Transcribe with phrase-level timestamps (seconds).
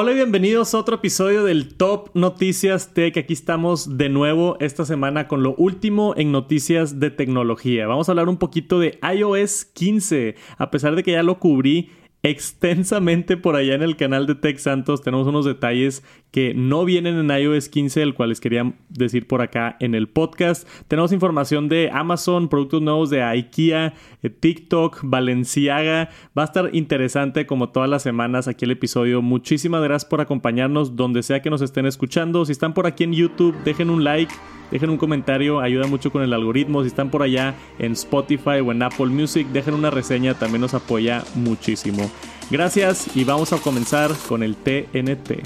[0.00, 3.16] Hola y bienvenidos a otro episodio del Top Noticias Tech.
[3.16, 7.88] Aquí estamos de nuevo esta semana con lo último en noticias de tecnología.
[7.88, 10.36] Vamos a hablar un poquito de iOS 15.
[10.56, 11.90] A pesar de que ya lo cubrí
[12.22, 15.02] extensamente por allá en el canal de Tech Santos.
[15.02, 19.40] Tenemos unos detalles que no vienen en iOS 15, el cual les quería decir por
[19.40, 20.68] acá en el podcast.
[20.88, 26.10] Tenemos información de Amazon, productos nuevos de IKEA, eh, TikTok, Valenciaga.
[26.36, 29.22] Va a estar interesante como todas las semanas aquí el episodio.
[29.22, 32.44] Muchísimas gracias por acompañarnos donde sea que nos estén escuchando.
[32.44, 34.34] Si están por aquí en YouTube, dejen un like.
[34.70, 36.82] Dejen un comentario, ayuda mucho con el algoritmo.
[36.82, 40.74] Si están por allá en Spotify o en Apple Music, dejen una reseña, también nos
[40.74, 42.10] apoya muchísimo.
[42.50, 45.42] Gracias y vamos a comenzar con el TNT.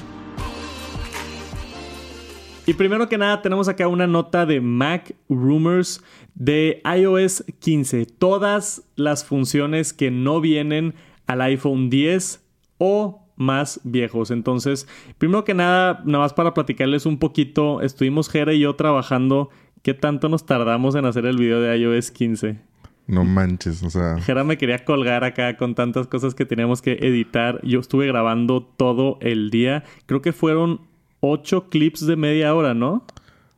[2.65, 6.03] Y primero que nada tenemos acá una nota de Mac Rumors
[6.35, 8.07] de iOS 15.
[8.07, 10.95] Todas las funciones que no vienen
[11.27, 12.41] al iPhone 10
[12.79, 14.31] o más viejos.
[14.31, 14.87] Entonces,
[15.19, 19.51] primero que nada, nada más para platicarles un poquito, estuvimos Jera y yo trabajando.
[19.83, 22.61] ¿Qué tanto nos tardamos en hacer el video de iOS 15?
[23.09, 24.19] No manches, o sea.
[24.21, 27.61] Jera me quería colgar acá con tantas cosas que teníamos que editar.
[27.65, 29.83] Yo estuve grabando todo el día.
[30.07, 30.83] Creo que fueron
[31.21, 33.05] ocho clips de media hora, ¿no?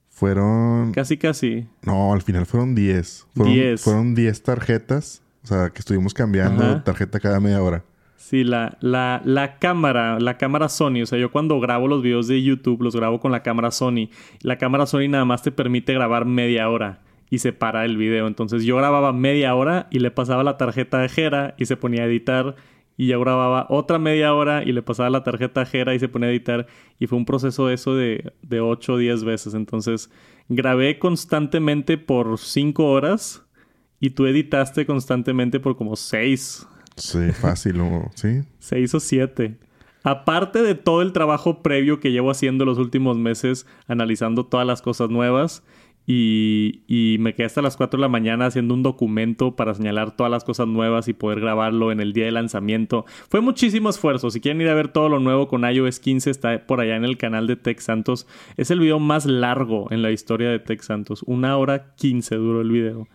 [0.08, 0.92] Fueron.
[0.92, 1.66] Casi, casi.
[1.82, 3.26] No, al final fueron diez.
[3.34, 3.82] Fueron diez.
[3.82, 5.22] Fueron diez tarjetas.
[5.42, 7.84] O sea, que estuvimos cambiando tarjeta cada media hora.
[8.24, 11.02] Sí, la, la, la cámara, la cámara Sony.
[11.02, 14.08] O sea, yo cuando grabo los videos de YouTube los grabo con la cámara Sony.
[14.40, 18.26] La cámara Sony nada más te permite grabar media hora y se para el video.
[18.26, 22.04] Entonces yo grababa media hora y le pasaba la tarjeta de Jera y se ponía
[22.04, 22.56] a editar.
[22.96, 26.08] Y yo grababa otra media hora y le pasaba la tarjeta a Jera y se
[26.08, 26.66] ponía a editar.
[26.98, 29.52] Y fue un proceso eso de, de 8 o 10 veces.
[29.52, 30.10] Entonces
[30.48, 33.44] grabé constantemente por 5 horas
[34.00, 38.42] y tú editaste constantemente por como 6 Sí, fácil, o, sí.
[38.58, 39.58] Seis o siete.
[40.02, 44.82] Aparte de todo el trabajo previo que llevo haciendo los últimos meses, analizando todas las
[44.82, 45.62] cosas nuevas,
[46.06, 50.14] y, y, me quedé hasta las 4 de la mañana haciendo un documento para señalar
[50.14, 53.06] todas las cosas nuevas y poder grabarlo en el día de lanzamiento.
[53.30, 54.30] Fue muchísimo esfuerzo.
[54.30, 57.04] Si quieren ir a ver todo lo nuevo con iOS 15, está por allá en
[57.04, 58.26] el canal de Tech Santos.
[58.58, 61.22] Es el video más largo en la historia de Tech Santos.
[61.22, 63.08] Una hora 15 duró el video.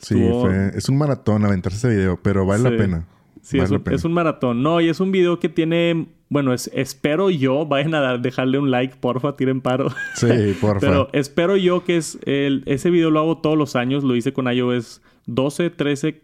[0.00, 0.18] Sí,
[0.74, 3.06] es un maratón aventarse ese video, pero vale la pena.
[3.42, 3.70] Sí, es,
[4.04, 4.62] un, maratón.
[4.62, 6.08] No, y es un video que tiene.
[6.28, 9.88] Bueno, es, espero yo, vayan a dejarle un like, porfa, tiren paro.
[10.14, 10.80] Sí, porfa.
[10.80, 14.32] Pero espero yo que es el, ese video lo hago todos los años, lo hice
[14.32, 16.22] con iOS 12, 13,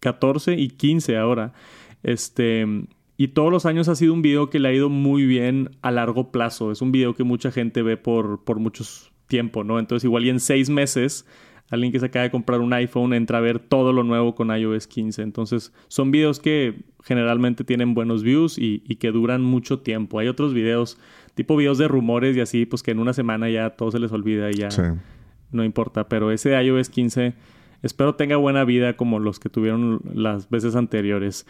[0.00, 1.52] 14 y 15 ahora.
[2.02, 2.66] Este.
[3.16, 5.90] Y todos los años ha sido un video que le ha ido muy bien a
[5.90, 6.72] largo plazo.
[6.72, 9.78] Es un video que mucha gente ve por, por muchos tiempo, ¿no?
[9.78, 11.26] Entonces, igual y en seis meses
[11.70, 14.54] alguien que se acaba de comprar un iPhone entra a ver todo lo nuevo con
[14.54, 15.22] iOS 15.
[15.22, 20.18] Entonces, son videos que generalmente tienen buenos views y, que duran mucho tiempo.
[20.18, 20.98] Hay otros videos,
[21.34, 24.12] tipo videos de rumores y así, pues que en una semana ya todo se les
[24.12, 24.68] olvida y ya
[25.52, 26.08] no importa.
[26.08, 27.34] Pero ese de iOS 15
[27.82, 31.46] espero tenga buena vida como los que tuvieron las veces anteriores.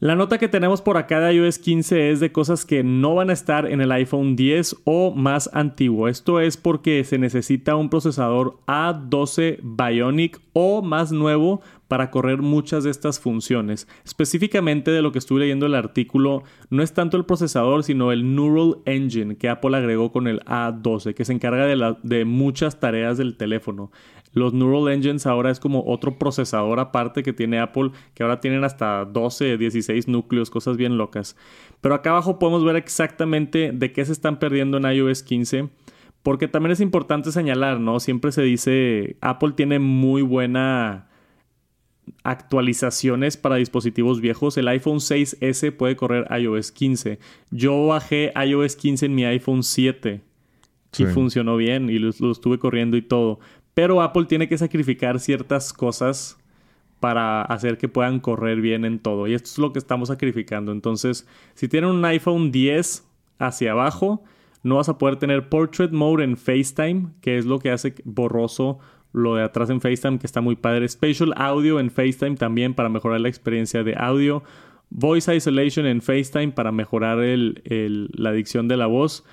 [0.00, 3.30] La nota que tenemos por acá de iOS 15 es de cosas que no van
[3.30, 6.08] a estar en el iPhone 10 o más antiguo.
[6.08, 12.84] Esto es porque se necesita un procesador A12 Bionic o más nuevo para correr muchas
[12.84, 13.86] de estas funciones.
[14.04, 18.34] Específicamente de lo que estuve leyendo el artículo, no es tanto el procesador, sino el
[18.34, 23.36] Neural Engine que Apple agregó con el A12, que se encarga de, muchas tareas del
[23.36, 23.90] teléfono.
[24.32, 28.64] Los Neural Engines ahora es como otro procesador aparte que tiene Apple, que ahora tienen
[28.64, 31.36] hasta 12, 16 núcleos, cosas bien locas.
[31.80, 35.68] Pero acá abajo podemos ver exactamente de qué se están perdiendo en iOS 15.
[36.24, 38.00] Porque también es importante señalar, ¿no?
[38.00, 41.06] Siempre se dice, Apple tiene muy buena
[42.22, 44.56] actualizaciones para dispositivos viejos.
[44.56, 47.18] El iPhone 6S puede correr iOS 15.
[47.50, 50.22] Yo bajé iOS 15 en mi iPhone 7
[50.96, 53.38] y funcionó bien y lo, estuve corriendo y todo.
[53.74, 56.38] Pero Apple tiene que sacrificar ciertas cosas
[57.00, 59.26] para hacer que puedan correr bien en todo.
[59.26, 60.72] Y esto es lo que estamos sacrificando.
[60.72, 63.06] Entonces, si tienen un iPhone 10
[63.38, 64.24] hacia abajo,
[64.64, 68.80] no vas a poder tener Portrait Mode en FaceTime, que es lo que hace borroso
[69.12, 70.88] lo de atrás en FaceTime, que está muy padre.
[70.88, 74.42] Spatial Audio en FaceTime también para mejorar la experiencia de audio.
[74.90, 79.24] Voice Isolation en FaceTime para mejorar la dicción de la voz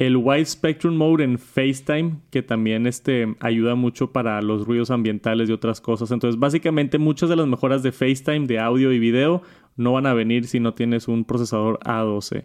[0.00, 5.50] el Wide Spectrum Mode en FaceTime, que también este, ayuda mucho para los ruidos ambientales
[5.50, 6.10] y otras cosas.
[6.10, 9.42] Entonces, básicamente muchas de las mejoras de FaceTime, de audio y video,
[9.76, 12.44] no van a venir si no tienes un procesador A12.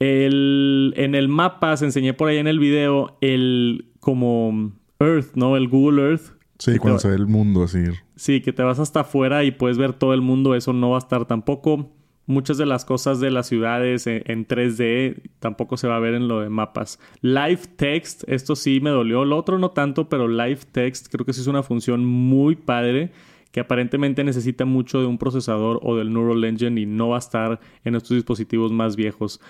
[0.00, 5.56] En el mapa, se enseñé por ahí en el video, el como Earth, ¿no?
[5.56, 6.34] El Google Earth.
[6.58, 7.82] Sí, cuando se ve el mundo así.
[8.16, 10.96] Sí, que te vas hasta afuera y puedes ver todo el mundo, eso no va
[10.96, 11.90] a estar tampoco.
[12.26, 16.26] muchas de las cosas de las ciudades en, 3D tampoco se va a ver en
[16.26, 16.98] lo de mapas.
[17.20, 19.24] Live Text, esto sí me dolió.
[19.24, 23.12] Lo otro no tanto, pero Live Text creo que sí es una función muy padre
[23.54, 27.18] que aparentemente necesita mucho de un procesador o del Neural Engine y no va a
[27.20, 29.40] estar en estos dispositivos más viejos.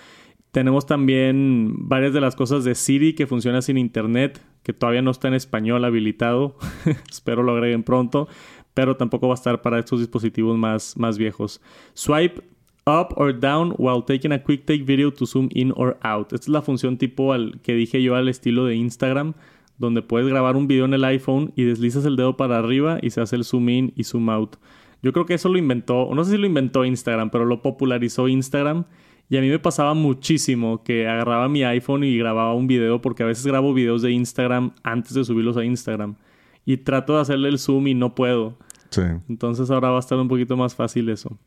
[0.54, 5.10] Tenemos también varias de las cosas de Siri que funciona sin internet, que todavía no
[5.10, 6.56] está en español habilitado.
[7.10, 8.28] Espero lo agreguen pronto,
[8.72, 11.60] pero tampoco va a estar para estos dispositivos más, más viejos.
[11.94, 12.40] Swipe
[12.86, 16.32] up or down while taking a quick take video to zoom in or out.
[16.32, 19.34] Esta es la función tipo al que dije yo al estilo de Instagram,
[19.78, 23.10] donde puedes grabar un video en el iPhone y deslizas el dedo para arriba y
[23.10, 24.54] se hace el zoom in y zoom out.
[25.02, 28.28] Yo creo que eso lo inventó, no sé si lo inventó Instagram, pero lo popularizó
[28.28, 28.84] Instagram.
[29.28, 33.22] Y a mí me pasaba muchísimo que agarraba mi iPhone y grababa un video, porque
[33.22, 36.16] a veces grabo videos de Instagram antes de subirlos a Instagram.
[36.66, 38.58] Y trato de hacerle el zoom y no puedo.
[38.90, 39.02] Sí.
[39.28, 41.38] Entonces ahora va a estar un poquito más fácil eso.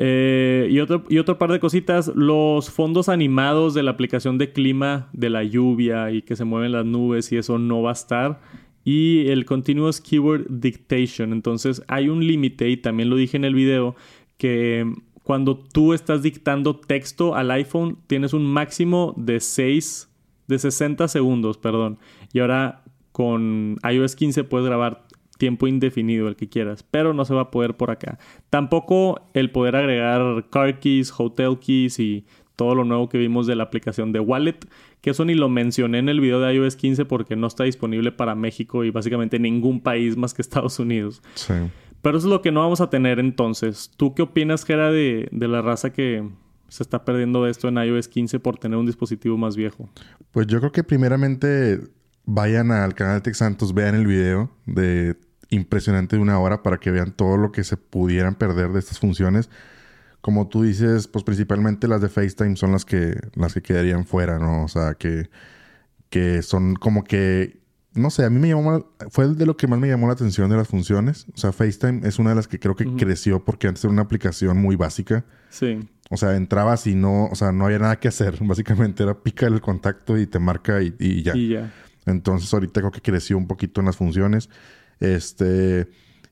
[0.00, 4.52] Eh, y, otro, y otro par de cositas, los fondos animados de la aplicación de
[4.52, 7.94] clima, de la lluvia y que se mueven las nubes y eso no va a
[7.94, 8.40] estar.
[8.84, 11.32] Y el Continuous Keyword Dictation.
[11.32, 13.96] Entonces hay un límite, y también lo dije en el video,
[14.38, 14.90] que
[15.28, 20.08] cuando tú estás dictando texto al iPhone tienes un máximo de 6,
[20.46, 21.98] de 60 segundos, perdón.
[22.32, 22.82] Y ahora
[23.12, 25.04] con iOS 15 puedes grabar
[25.36, 28.18] tiempo indefinido, el que quieras, pero no se va a poder por acá.
[28.48, 32.24] Tampoco el poder agregar car keys, hotel keys y
[32.56, 34.60] todo lo nuevo que vimos de la aplicación de Wallet,
[35.02, 38.12] que eso ni lo mencioné en el video de iOS 15 porque no está disponible
[38.12, 41.22] para México y básicamente ningún país más que Estados Unidos.
[41.34, 41.52] Sí.
[42.02, 43.90] Pero eso es lo que no vamos a tener entonces.
[43.96, 46.28] ¿Tú qué opinas, Gera, de, de la raza que
[46.68, 49.88] se está perdiendo esto en iOS 15 por tener un dispositivo más viejo?
[50.30, 51.80] Pues yo creo que primeramente
[52.24, 55.16] vayan al canal de Tech Santos, vean el video de
[55.50, 58.98] impresionante de una hora para que vean todo lo que se pudieran perder de estas
[58.98, 59.48] funciones.
[60.20, 64.38] Como tú dices, pues principalmente las de FaceTime son las que, las que quedarían fuera,
[64.38, 64.64] ¿no?
[64.64, 65.30] O sea, que,
[66.10, 67.60] que son como que,
[67.98, 70.48] no sé, a mí me llamó, fue de lo que más me llamó la atención
[70.50, 71.26] de las funciones.
[71.34, 74.02] O sea, FaceTime es una de las que creo que creció porque antes era una
[74.02, 75.24] aplicación muy básica.
[75.50, 75.80] Sí.
[76.10, 78.38] O sea, entrabas y no, o sea, no había nada que hacer.
[78.40, 81.36] Básicamente era pica el contacto y te marca y, y ya.
[81.36, 81.72] Y ya.
[82.06, 84.48] Entonces ahorita creo que creció un poquito en las funciones.
[85.00, 85.88] Este,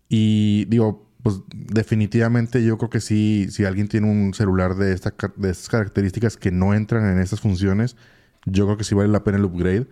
[0.08, 5.14] y digo, pues definitivamente yo creo que sí, si alguien tiene un celular de, esta,
[5.36, 7.96] de estas características que no entran en estas funciones,
[8.44, 9.86] yo creo que sí vale la pena el upgrade.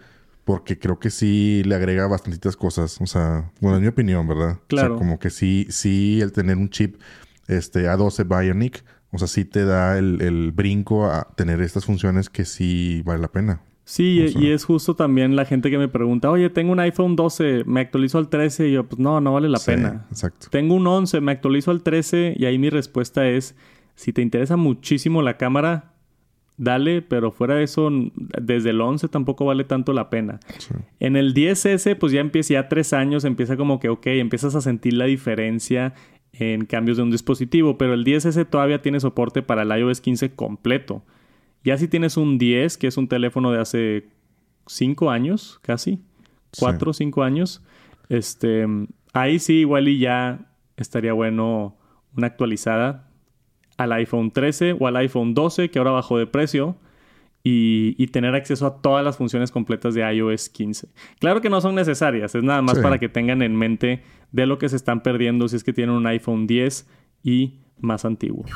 [0.45, 3.01] Porque creo que sí le agrega bastantitas cosas.
[3.01, 4.59] O sea, bueno, es mi opinión, ¿verdad?
[4.67, 4.95] Claro.
[4.95, 7.01] O sea, como que sí, sí, el tener un chip
[7.49, 12.29] este, A12 Bionic, o sea, sí te da el, el brinco a tener estas funciones
[12.29, 13.61] que sí vale la pena.
[13.87, 17.65] Sí, y es justo también la gente que me pregunta, oye, tengo un iPhone 12,
[17.67, 20.07] me actualizo al 13 y yo, pues no, no vale la pena.
[20.11, 20.47] Exacto.
[20.51, 23.55] Tengo un 11, me actualizo al 13 y ahí mi respuesta es,
[23.95, 25.93] si te interesa muchísimo la cámara,
[26.57, 30.41] dale, pero fuera de eso, desde el 11 tampoco vale tanto la pena.
[31.01, 34.61] En el 10S, pues ya empieza, ya tres años, empieza como que, ok, empiezas a
[34.61, 35.95] sentir la diferencia
[36.33, 40.35] en cambios de un dispositivo, pero el 10S todavía tiene soporte para el iOS 15
[40.35, 41.03] completo.
[41.63, 44.09] Ya si tienes un 10, que es un teléfono de hace
[44.67, 46.01] 5 años, casi,
[46.59, 47.63] 4 o 5 años,
[48.09, 48.67] este,
[49.13, 51.77] ahí sí igual y ya estaría bueno
[52.17, 53.09] una actualizada
[53.77, 56.77] al iPhone 13 o al iPhone 12, que ahora bajó de precio,
[57.47, 60.89] y, tener acceso a todas las funciones completas de iOS 15.
[61.19, 64.59] Claro que no son necesarias, es nada más para que tengan en mente de lo
[64.59, 66.89] que se están perdiendo si es que tienen un iPhone 10
[67.23, 68.47] y más antiguo.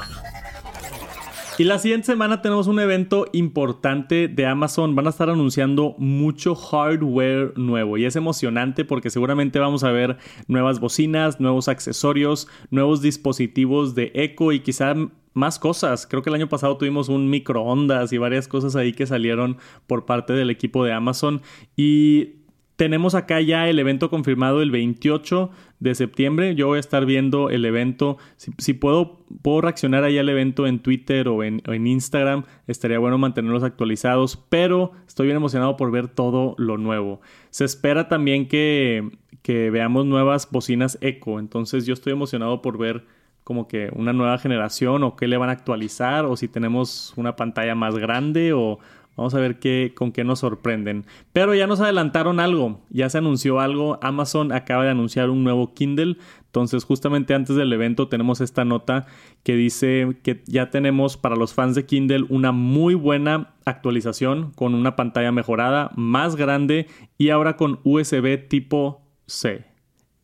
[1.59, 4.95] Y la siguiente semana tenemos un evento importante de Amazon.
[4.95, 10.19] Van a estar anunciando mucho hardware nuevo y es emocionante porque seguramente vamos a ver
[10.47, 14.95] nuevas bocinas, nuevos accesorios, nuevos dispositivos de eco y quizá
[15.35, 16.07] más cosas.
[16.07, 19.57] Creo que el año pasado tuvimos un microondas y varias cosas ahí que salieron
[19.89, 21.43] por parte del equipo de Amazon
[21.77, 22.38] y
[22.79, 26.55] tenemos acá ya el evento confirmado el 28 de septiembre.
[26.55, 28.19] Yo voy a estar viendo el evento.
[28.37, 33.65] Si, puedo, puedo reaccionar ahí al evento en Twitter o en, Instagram, estaría bueno mantenerlos
[33.65, 34.37] actualizados.
[34.49, 37.21] Pero estoy bien emocionado por ver todo lo nuevo.
[37.51, 39.11] Se espera también que,
[39.43, 41.41] que veamos nuevas bocinas Echo.
[41.41, 43.05] Entonces yo estoy emocionado por ver
[43.43, 47.35] como que una nueva generación o qué le van a actualizar o si tenemos una
[47.35, 48.79] pantalla más grande o
[49.19, 51.05] Vamos a ver qué, con qué nos sorprenden.
[51.33, 53.99] Pero ya nos adelantaron algo, ya se anunció algo.
[54.01, 56.19] Amazon acaba de anunciar un nuevo Kindle.
[56.47, 59.07] Entonces, justamente antes del evento tenemos esta nota
[59.43, 64.77] que dice que ya tenemos para los fans de Kindle una muy buena actualización con
[64.77, 66.87] una pantalla mejorada, más grande
[67.19, 69.68] y ahora con USB tipo C.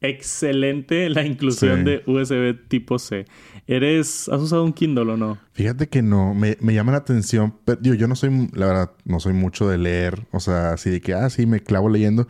[0.08, 3.26] excelente la inclusión de USB tipo C.
[3.66, 5.38] ¿Eres, has usado un Kindle o no?
[5.52, 9.20] Fíjate que no, me, llama la atención, pero digo, yo no soy, la verdad, no
[9.20, 12.28] soy mucho de leer, o sea, así de que, ah, sí, me clavo leyendo.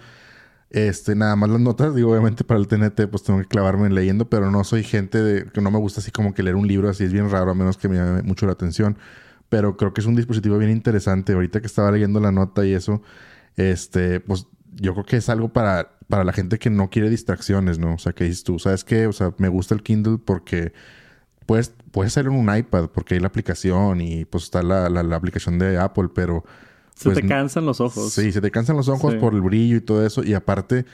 [0.70, 4.28] Este, nada más las notas, digo, obviamente para el TNT, pues tengo que clavarme leyendo,
[4.28, 6.88] pero no soy gente de, que no me gusta así como que leer un libro
[6.88, 8.98] así, es bien raro, a menos que me llame mucho la atención.
[9.48, 11.32] Pero creo que es un dispositivo bien interesante.
[11.32, 13.02] Ahorita que estaba leyendo la nota y eso,
[13.56, 17.78] este, pues yo creo que es algo para, para la gente que no quiere distracciones,
[17.78, 17.94] ¿no?
[17.94, 19.06] O sea, que dices tú, ¿sabes qué?
[19.06, 20.72] O sea, me gusta el Kindle porque
[21.46, 25.16] puedes, puedes hacerlo en un iPad porque hay la aplicación y pues está la, la,
[25.16, 26.44] aplicación de Apple, pero...
[26.94, 28.12] Se te pues, cansan los ojos.
[28.12, 30.22] Sí, se te cansan los ojos por el brillo y todo eso.
[30.22, 30.84] Y aparte,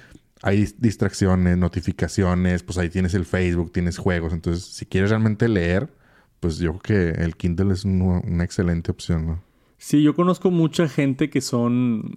[0.42, 4.32] hay distracciones, notificaciones, pues ahí tienes el Facebook, tienes juegos.
[4.32, 5.92] Entonces, si quieres realmente leer,
[6.40, 9.42] pues yo creo que el Kindle es una excelente opción, ¿no?
[9.76, 12.14] Sí, yo conozco mucha gente que son...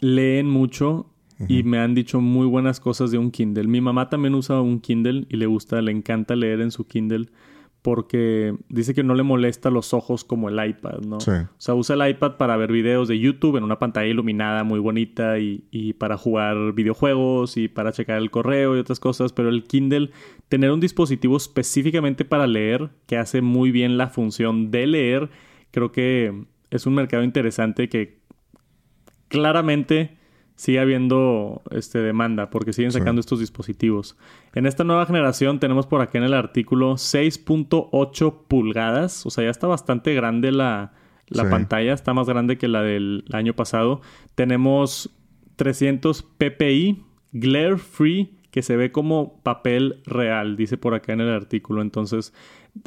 [0.00, 1.06] leen mucho
[1.48, 3.66] y me han dicho muy buenas cosas de un Kindle.
[3.66, 7.28] Mi mamá también usa un Kindle y le gusta, le encanta leer en su Kindle
[7.82, 11.18] porque dice que no le molesta los ojos como el iPad, ¿no?
[11.20, 11.30] Sí.
[11.30, 14.78] O sea, usa el iPad para ver videos de YouTube en una pantalla iluminada muy
[14.80, 19.48] bonita y, y, para jugar videojuegos y para checar el correo y otras cosas, pero
[19.48, 20.10] el Kindle,
[20.50, 25.30] tener un dispositivo específicamente para leer que hace muy bien la función de leer,
[25.70, 28.19] creo que es un mercado interesante que
[29.30, 30.18] claramente
[30.56, 34.18] sigue habiendo este, demanda porque siguen sacando estos dispositivos.
[34.54, 39.50] En esta nueva generación tenemos por acá en el artículo 6.8 pulgadas, o sea, ya
[39.50, 40.92] está bastante grande la,
[41.48, 44.02] pantalla, está más grande que la del año pasado.
[44.34, 45.08] Tenemos
[45.56, 51.30] 300 ppi, glare free, que se ve como papel real, dice por acá en el
[51.30, 51.80] artículo.
[51.80, 52.34] Entonces,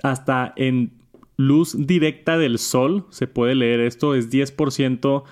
[0.04, 0.92] hasta en
[1.38, 5.24] luz directa del sol se puede leer esto, es 10%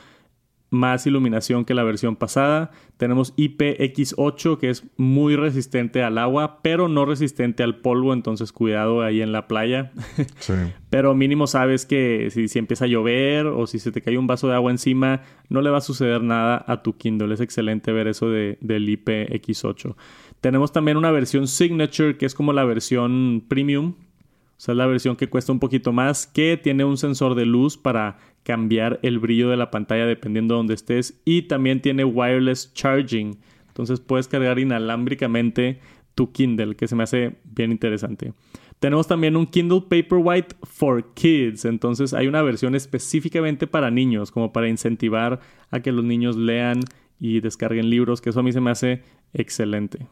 [0.72, 2.72] más iluminación que la versión pasada.
[2.98, 9.04] Tenemos IPX8 que es muy resistente al agua, pero no resistente al polvo, entonces cuidado
[9.04, 9.92] ahí en la playa.
[10.40, 10.54] Sí.
[10.90, 14.28] pero mínimo sabes que si, si, empieza a llover o si se te cae un
[14.28, 17.34] vaso de agua encima, no le va a suceder nada a tu Kindle.
[17.34, 19.96] Es excelente ver eso de, del IPX8.
[20.40, 23.94] Tenemos también una versión Signature que es como la versión premium.
[24.62, 27.46] O sea, es la versión que cuesta un poquito más, que tiene un sensor de
[27.46, 32.03] luz para cambiar el brillo de la pantalla dependiendo de donde estés y también tiene
[32.03, 33.38] wireless charging.
[33.67, 35.79] Entonces puedes cargar inalámbricamente
[36.15, 38.33] tu Kindle, que se me hace bien interesante.
[38.79, 44.51] Tenemos también un Kindle Paperwhite for Kids, entonces hay una versión específicamente para niños, como
[44.51, 46.79] para incentivar a que los niños lean
[47.19, 50.07] y descarguen libros, que eso a mí se me hace excelente.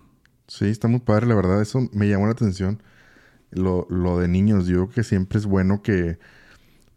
[0.48, 2.82] Sí, está muy padre, la verdad, eso me llamó la atención.
[3.52, 6.20] Lo, lo de niños, yo que siempre es bueno que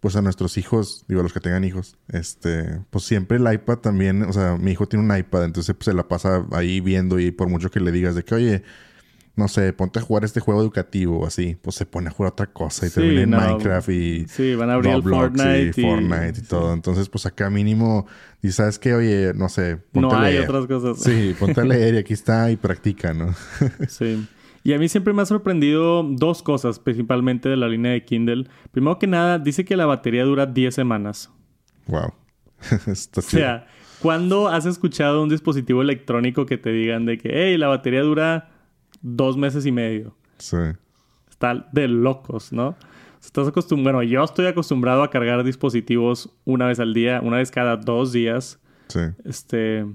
[0.02, 3.78] pues a nuestros hijos, digo, a los que tengan hijos, este, pues siempre el iPad
[3.78, 7.20] también, o sea, mi hijo tiene un iPad, entonces pues, se la pasa ahí viendo
[7.20, 8.62] y por mucho que le digas de que, oye,
[9.36, 12.32] no sé, ponte a jugar este juego educativo o así, pues se pone a jugar
[12.32, 16.42] otra cosa y termina en Minecraft y sí, van a abrir Fortnite y, Fortnite y,
[16.48, 16.72] todo.
[16.72, 18.08] Entonces, pues acá mínimo,
[18.42, 21.00] y sabes que, oye, no sé, ponte no hay otras cosas.
[21.00, 23.36] Sí, ponte a leer y aquí está y practica, ¿no?
[23.88, 24.26] sí.
[24.64, 28.46] Y a mí siempre me ha sorprendido dos cosas, principalmente de la línea de Kindle.
[28.70, 31.30] Primero que nada, dice que la batería dura 10 semanas.
[31.86, 32.12] Wow.
[33.16, 33.66] o sea,
[34.00, 38.50] ¿cuándo has escuchado un dispositivo electrónico que te digan de que, hey, la batería dura
[39.00, 40.16] dos meses y medio?
[40.38, 40.56] Sí.
[41.28, 42.76] Está de locos, ¿no?
[43.20, 47.50] Estás acostumbrado, bueno, yo estoy acostumbrado a cargar dispositivos una vez al día, una vez
[47.50, 48.60] cada dos días.
[48.88, 49.00] Sí.
[49.24, 49.86] Este,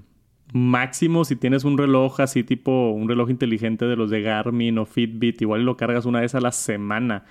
[0.53, 4.85] máximo si tienes un reloj así tipo un reloj inteligente de los de Garmin o
[4.85, 7.25] Fitbit, igual lo cargas una vez a la semana.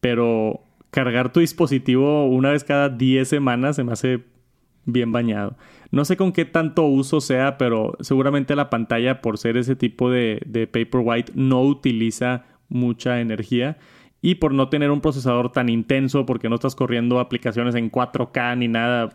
[0.00, 4.22] Pero cargar tu dispositivo una vez cada 10 semanas se me hace
[4.84, 5.56] bien bañado.
[5.90, 10.10] No sé con qué tanto uso sea, pero seguramente la pantalla, por ser ese tipo
[10.10, 13.78] de, de Paperwhite, no utiliza mucha energía.
[14.20, 18.58] Y por no tener un procesador tan intenso, porque no estás corriendo aplicaciones en 4K
[18.58, 19.10] ni nada,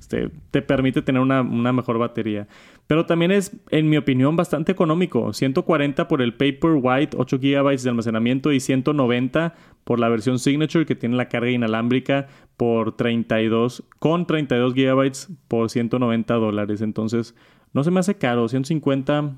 [0.00, 2.48] este, te permite tener una, mejor batería.
[2.86, 5.32] Pero también es, en mi opinión, bastante económico.
[5.32, 10.94] 140 por el Paperwhite, 8 GB de almacenamiento y 190 por la versión Signature que
[10.94, 15.12] tiene la carga inalámbrica por 32, con 32 GB
[15.48, 16.80] por 190 dólares.
[16.80, 17.34] Entonces,
[17.72, 18.48] no se me hace caro.
[18.48, 19.34] 150,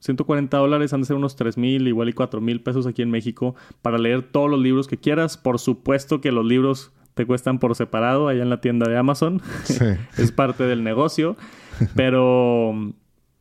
[0.00, 3.10] 140 dólares han de ser unos 3 mil, igual y 4 mil pesos aquí en
[3.10, 5.36] México para leer todos los libros que quieras.
[5.36, 9.42] Por supuesto que los libros te cuestan por separado allá en la tienda de Amazon.
[10.18, 11.36] es parte del negocio.
[11.96, 12.92] Pero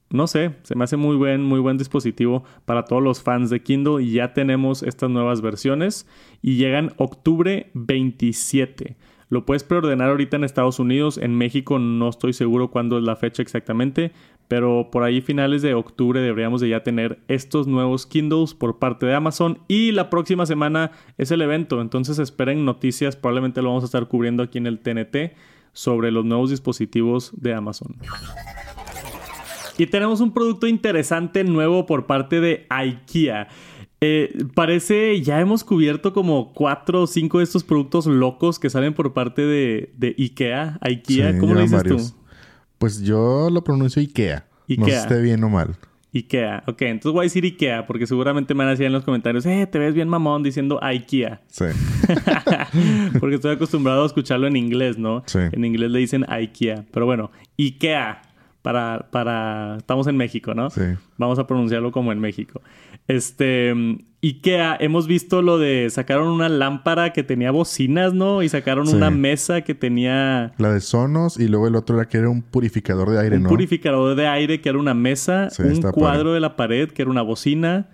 [0.10, 3.62] no sé, se me hace muy buen, muy buen dispositivo para todos los fans de
[3.62, 6.08] Kindle y ya tenemos estas nuevas versiones
[6.42, 8.98] y llegan octubre 27.
[9.30, 11.18] Lo puedes preordenar ahorita en Estados Unidos.
[11.18, 14.14] En México no estoy seguro cuándo es la fecha exactamente,
[14.48, 19.06] pero por ahí finales de octubre deberíamos de ya tener estos nuevos Kindles por parte
[19.06, 23.84] de Amazon y la próxima semana es el evento, entonces esperen noticias, probablemente lo vamos
[23.84, 25.34] a estar cubriendo aquí en el TNT
[25.74, 27.98] sobre los nuevos dispositivos de Amazon.
[29.78, 33.48] Y tenemos un producto interesante nuevo por parte de IKEA.
[34.00, 38.94] Eh, parece, ya hemos cubierto como cuatro o cinco de estos productos locos que salen
[38.94, 40.78] por parte de, IKEA.
[40.82, 41.98] IKEA, ¿cómo lo dices tú?
[42.78, 44.46] Pues yo lo pronuncio Ikea.
[44.70, 44.86] Ikea.
[44.86, 45.76] No esté bien o mal.
[46.14, 46.64] Ikea.
[46.68, 49.46] Ok, entonces voy a decir Ikea porque seguramente me van a decir en los comentarios,
[49.46, 51.42] eh, te ves bien mamón diciendo Ikea.
[51.48, 51.66] Sí.
[53.20, 55.24] porque estoy acostumbrado a escucharlo en inglés, ¿no?
[55.26, 55.40] Sí.
[55.52, 56.86] En inglés le dicen Ikea.
[56.92, 58.22] Pero bueno, Ikea.
[58.68, 59.78] Para, para...
[59.78, 60.70] Estamos en México, ¿no?
[60.70, 60.82] Sí.
[61.16, 62.62] Vamos a pronunciarlo como en México.
[63.08, 63.74] Este,
[64.22, 68.44] IKEA, hemos visto lo de sacaron una lámpara que tenía bocinas, ¿no?
[68.44, 72.18] Y sacaron una mesa que tenía la de Sonos y luego el otro era que
[72.18, 73.50] era un purificador de aire, un ¿no?
[73.50, 77.10] Un purificador de aire que era una mesa, un cuadro de la pared que era
[77.10, 77.88] una bocina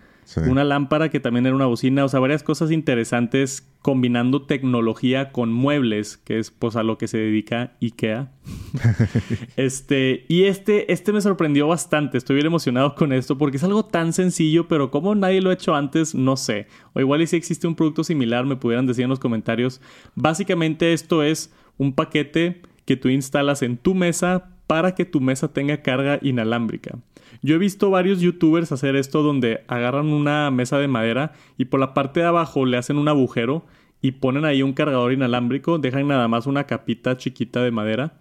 [0.48, 5.52] una lámpara que también era una bocina, o sea, varias cosas interesantes combinando tecnología con
[5.52, 8.32] muebles, que es pues a lo que se dedica IKEA.
[9.58, 13.86] este, y este, este me sorprendió bastante, estoy bien emocionado con esto porque es algo
[13.86, 16.68] tan sencillo, pero como nadie lo ha hecho antes, no sé.
[16.94, 19.82] O igual y si existe un producto similar, me pudieran decir en los comentarios.
[20.16, 25.54] Básicamente esto es un paquete que tú instalas en tu mesa para que tu mesa
[25.54, 26.98] tenga carga inalámbrica.
[27.44, 31.80] Yo he visto varios youtubers hacer esto donde agarran una mesa de madera y por
[31.82, 33.66] la parte de abajo le hacen un agujero
[34.02, 38.14] y ponen ahí un cargador inalámbrico, dejan nada más una capita chiquita de madera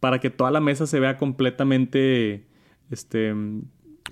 [0.00, 2.46] para que toda la mesa se vea completamente
[2.90, 3.34] este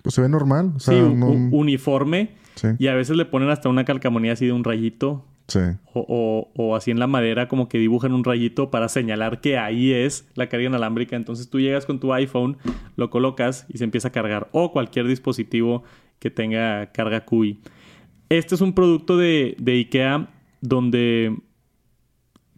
[0.02, 2.34] pues se ve normal, o sea, uniforme
[2.78, 5.60] y a veces le ponen hasta una calcamonía así de un rayito Sí.
[5.94, 9.92] O, o, así en la madera como que dibujan un rayito para señalar que ahí
[9.92, 11.16] es la carga inalámbrica.
[11.16, 12.58] Entonces tú llegas con tu iPhone,
[12.96, 14.48] lo colocas y se empieza a cargar.
[14.52, 15.84] O cualquier dispositivo
[16.18, 17.60] que tenga carga QI.
[18.28, 20.28] Este es un producto de, de IKEA
[20.60, 21.34] donde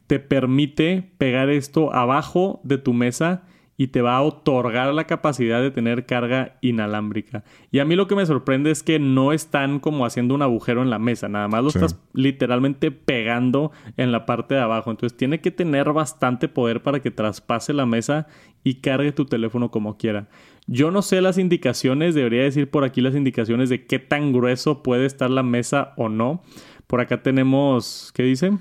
[0.08, 3.44] te permite pegar esto abajo de tu mesa
[3.80, 7.44] y te va a otorgar la capacidad de tener carga inalámbrica.
[7.70, 10.82] Y a mí lo que me sorprende es que no están como haciendo un agujero
[10.82, 14.90] en la mesa, nada más lo estás literalmente pegando en la parte de abajo.
[14.90, 18.26] Entonces tiene que tener bastante poder para que traspase la mesa
[18.64, 20.28] y cargue tu teléfono como quiera.
[20.66, 24.82] Yo no sé las indicaciones, debería decir por aquí las indicaciones de qué tan grueso
[24.82, 26.42] puede estar la mesa o no.
[26.86, 28.52] Por acá tenemos, ¿qué dice?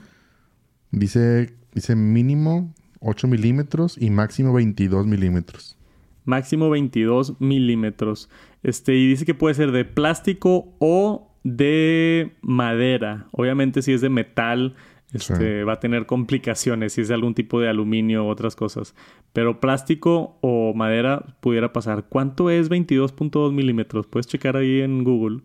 [0.91, 5.77] Dice, dice mínimo 8 milímetros y máximo 22 milímetros.
[6.25, 8.29] Máximo 22 milímetros.
[8.63, 13.27] Este, y dice que puede ser de plástico o de madera.
[13.31, 14.75] Obviamente si es de metal,
[15.13, 18.95] este, va a tener complicaciones si es de algún tipo de aluminio u otras cosas.
[19.33, 22.05] Pero plástico o madera pudiera pasar.
[22.09, 24.05] ¿Cuánto es 22.2 milímetros?
[24.05, 25.41] Puedes checar ahí en Google.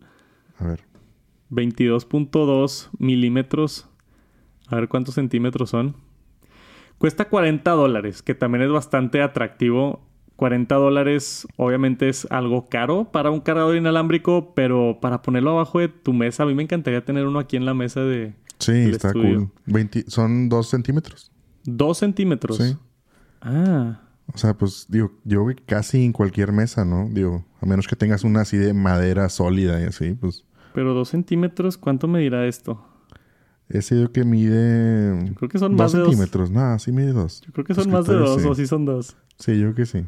[0.59, 0.83] A ver.
[1.51, 3.89] 22.2 milímetros.
[4.67, 5.95] A ver cuántos centímetros son.
[6.97, 10.01] Cuesta 40 dólares, que también es bastante atractivo.
[10.35, 15.87] 40 dólares obviamente es algo caro para un cargador inalámbrico, pero para ponerlo abajo de
[15.87, 18.33] tu mesa, a mí me encantaría tener uno aquí en la mesa de...
[18.59, 19.49] Sí, está cool.
[20.07, 21.31] son 2 centímetros.
[21.65, 22.57] 2 centímetros.
[22.57, 22.75] Sí.
[23.41, 24.01] Ah.
[24.33, 27.07] O sea, pues digo, yo casi en cualquier mesa, ¿no?
[27.11, 30.45] Digo, a menos que tengas una así de madera sólida y así, pues...
[30.73, 32.85] Pero 2 centímetros, ¿cuánto medirá esto?
[33.69, 35.33] Ese yo que mide.
[35.35, 36.51] creo que son más de centímetros.
[36.51, 37.41] No, sí mide dos.
[37.41, 39.15] Yo creo que son más de dos, o sí son dos.
[39.39, 40.05] Sí, yo creo que sí.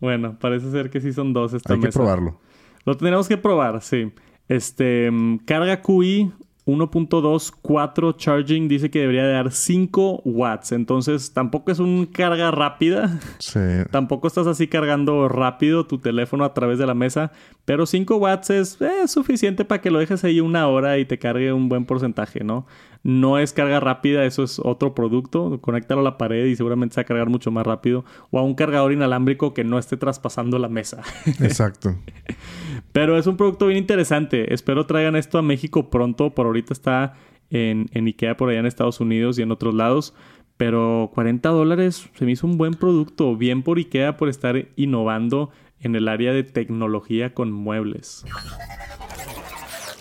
[0.00, 2.40] Bueno, parece ser que sí son dos esta Hay que probarlo.
[2.84, 4.12] Lo tendremos que probar, sí.
[4.48, 6.32] Este, mm, carga QI
[6.66, 10.72] 1.2, 4 charging dice que debería dar 5 watts.
[10.72, 13.18] Entonces tampoco es un carga rápida.
[13.38, 13.60] Sí.
[13.90, 17.32] tampoco estás así cargando rápido tu teléfono a través de la mesa.
[17.64, 21.52] Pero 5 watts es suficiente para que lo dejes ahí una hora y te cargue
[21.52, 22.66] un buen porcentaje, ¿no?
[23.02, 25.60] No es carga rápida, eso es otro producto.
[25.60, 28.04] Conéctalo a la pared y seguramente se va a cargar mucho más rápido.
[28.30, 31.02] O a un cargador inalámbrico que no esté traspasando la mesa.
[31.40, 31.96] Exacto.
[32.92, 34.52] Pero es un producto bien interesante.
[34.52, 36.34] Espero traigan esto a México pronto.
[36.34, 37.14] Por ahorita está
[37.48, 40.14] en, en Ikea por allá en Estados Unidos y en otros lados.
[40.58, 43.34] Pero 40 dólares se me hizo un buen producto.
[43.34, 48.24] Bien por Ikea por estar innovando en el área de tecnología con muebles.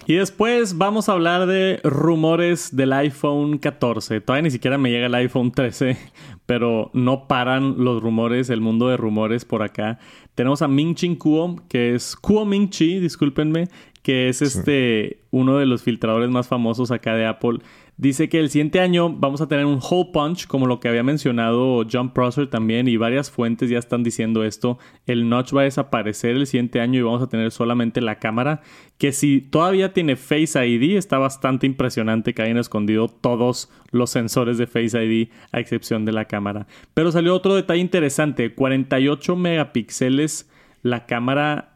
[0.06, 4.22] Y después vamos a hablar de rumores del iPhone 14.
[4.22, 5.98] Todavía ni siquiera me llega el iPhone 13,
[6.46, 10.00] pero no paran los rumores, el mundo de rumores por acá.
[10.34, 13.68] Tenemos a Ming Chi Kuo, que es Kuo Ming Chi, discúlpenme,
[14.02, 17.60] que es este uno de los filtradores más famosos acá de Apple.
[18.00, 21.04] Dice que el siguiente año vamos a tener un hole punch, como lo que había
[21.04, 24.80] mencionado John Prosser también, y varias fuentes ya están diciendo esto.
[25.06, 28.62] El notch va a desaparecer el siguiente año y vamos a tener solamente la cámara,
[28.98, 34.58] que si todavía tiene Face ID, está bastante impresionante que hayan escondido todos los sensores
[34.58, 36.68] de Face ID, a excepción de la cámara.
[36.94, 40.50] Pero salió otro detalle interesante, 48 megapíxeles
[40.84, 41.76] la cámara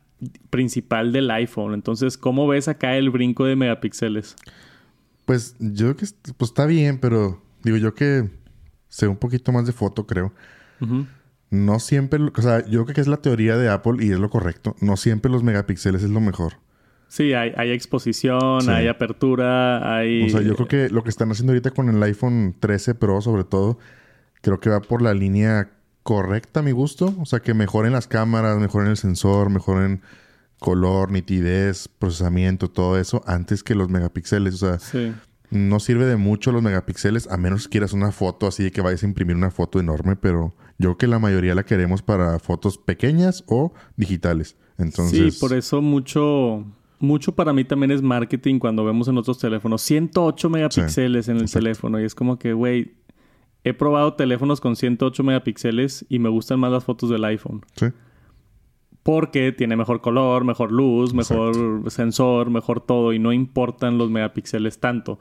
[0.50, 1.74] principal del iPhone.
[1.74, 4.38] Entonces, ¿cómo ves acá el brinco de megapíxeles?
[5.26, 6.06] Pues yo creo que
[6.38, 8.30] pues está bien, pero digo yo que
[8.90, 10.34] sé un poquito más de foto, creo.
[11.50, 14.30] No siempre, o sea, yo creo que es la teoría de Apple y es lo
[14.30, 14.76] correcto.
[14.82, 16.56] No siempre los megapíxeles es lo mejor.
[17.08, 20.24] Sí, hay, hay exposición, hay apertura, hay...
[20.24, 23.22] O sea, yo creo que lo que están haciendo ahorita con el iPhone 13 Pro,
[23.22, 23.78] sobre todo,
[24.42, 25.70] creo que va por la línea
[26.02, 27.14] correcta a mi gusto.
[27.20, 30.02] O sea, que mejoren las cámaras, mejoren el sensor, mejoren
[30.64, 34.64] color, nitidez, procesamiento, todo eso, antes que los megapíxeles.
[34.64, 35.14] O sea,
[35.50, 38.80] no sirve de mucho los megapíxeles, a menos que quieras una foto así de que
[38.80, 42.40] vayas a imprimir una foto enorme, pero yo creo que la mayoría la queremos para
[42.40, 44.56] fotos pequeñas o digitales.
[44.78, 45.34] Entonces...
[45.34, 46.66] Sí, por eso mucho...
[47.00, 51.52] Mucho para mí también es marketing cuando vemos en otros teléfonos 108 megapíxeles en el
[51.52, 52.94] teléfono y es como que, güey,
[53.66, 57.66] he probado teléfonos con 108 megapíxeles y me gustan más las fotos del iPhone.
[57.76, 57.88] Sí
[59.04, 64.80] porque tiene mejor color, mejor luz, mejor sensor, mejor todo y no importan los megapíxeles
[64.80, 65.20] tanto.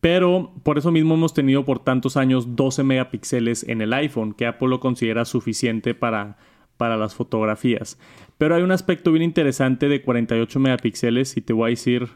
[0.00, 4.46] Pero por eso mismo hemos tenido por tantos años 12 megapíxeles en el iPhone, que
[4.46, 6.38] Apple lo considera suficiente para,
[6.76, 7.98] para las fotografías.
[8.38, 12.08] Pero hay un aspecto bien interesante de 48 megapíxeles y te voy a decir,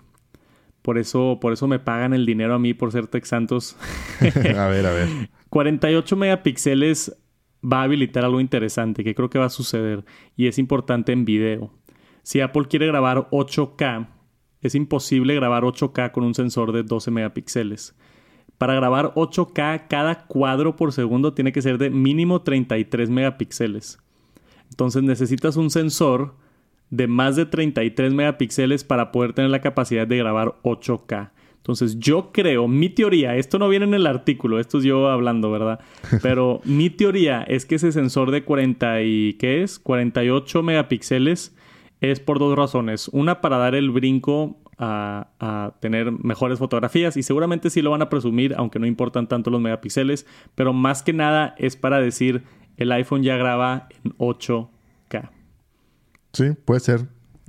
[0.82, 3.76] por eso, por eso me pagan el dinero a mí por ser Texantos.
[4.56, 5.08] a ver, a ver.
[5.48, 7.16] 48 megapíxeles
[7.64, 10.04] va a habilitar algo interesante que creo que va a suceder
[10.36, 11.70] y es importante en video.
[12.22, 14.08] Si Apple quiere grabar 8K,
[14.60, 17.96] es imposible grabar 8K con un sensor de 12 megapíxeles.
[18.58, 23.98] Para grabar 8K, cada cuadro por segundo tiene que ser de mínimo 33 megapíxeles.
[24.68, 26.34] Entonces necesitas un sensor
[26.90, 31.30] de más de 33 megapíxeles para poder tener la capacidad de grabar 8K.
[31.60, 35.50] Entonces yo creo, mi teoría, esto no viene en el artículo, esto es yo hablando,
[35.50, 35.80] ¿verdad?
[36.22, 39.78] Pero mi teoría es que ese sensor de 40 y, ¿qué es?
[39.78, 41.54] 48 megapíxeles
[42.00, 43.08] es por dos razones.
[43.08, 48.00] Una, para dar el brinco a, a, tener mejores fotografías y seguramente sí lo van
[48.00, 52.42] a presumir, aunque no importan tanto los megapíxeles, pero más que nada es para decir,
[52.78, 55.30] el iPhone ya graba en 8K.
[56.32, 57.08] Sí, puede ser.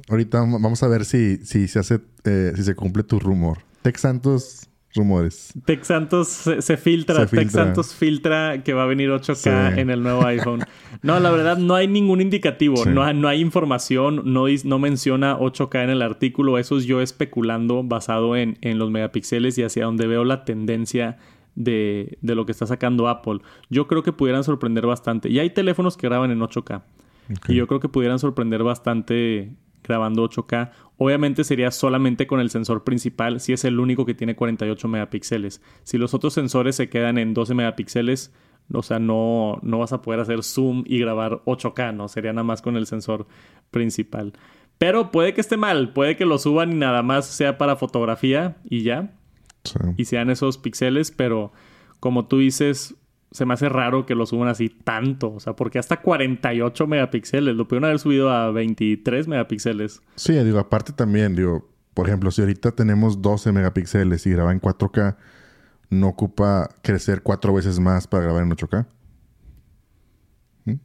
[0.10, 3.60] Ahorita vamos a ver si, si se hace, eh, si se cumple tu rumor.
[3.82, 5.54] Tex Santos rumores.
[5.66, 7.26] Tex Santos se, filtra.
[7.26, 10.64] Tex Santos filtra que va a venir 8K en el nuevo iPhone.
[11.02, 12.86] No, la verdad no hay ningún indicativo.
[12.86, 14.22] No, no, hay información.
[14.26, 16.58] No, no menciona 8K en el artículo.
[16.58, 21.18] Eso es yo especulando basado en, en los megapíxeles y hacia donde veo la tendencia
[21.56, 23.40] de, de, lo que está sacando Apple.
[23.70, 25.30] Yo creo que pudieran sorprender bastante.
[25.30, 26.84] Y hay teléfonos que graban en 8K.
[27.48, 29.54] Y yo creo que pudieran sorprender bastante
[29.92, 30.72] grabando 8K.
[30.98, 35.62] Obviamente sería solamente con el sensor principal si es el único que tiene 48 megapíxeles.
[35.84, 38.34] Si los otros sensores se quedan en 12 megapíxeles,
[38.74, 42.08] o sea, no, no vas a poder hacer zoom y grabar 8K, ¿no?
[42.08, 43.28] Sería nada más con el sensor
[43.70, 44.34] principal.
[44.78, 48.58] Pero puede que esté mal, puede que lo suban y nada más sea para fotografía
[48.64, 49.14] y ya.
[49.98, 51.52] Y sean esos píxeles, pero
[52.00, 52.96] como tú dices,
[53.32, 55.34] se me hace raro que lo suban así tanto.
[55.34, 57.56] O sea, porque hasta 48 megapíxeles.
[57.56, 60.02] Lo pudieron haber subido a 23 megapíxeles.
[60.16, 64.60] Sí, digo, aparte también, digo, por ejemplo, si ahorita tenemos 12 megapíxeles y graba en
[64.60, 65.16] 4K,
[65.90, 68.88] no ocupa crecer cuatro veces más para grabar en 8K.
[70.66, 70.74] ¿Mm?
[70.74, 70.78] O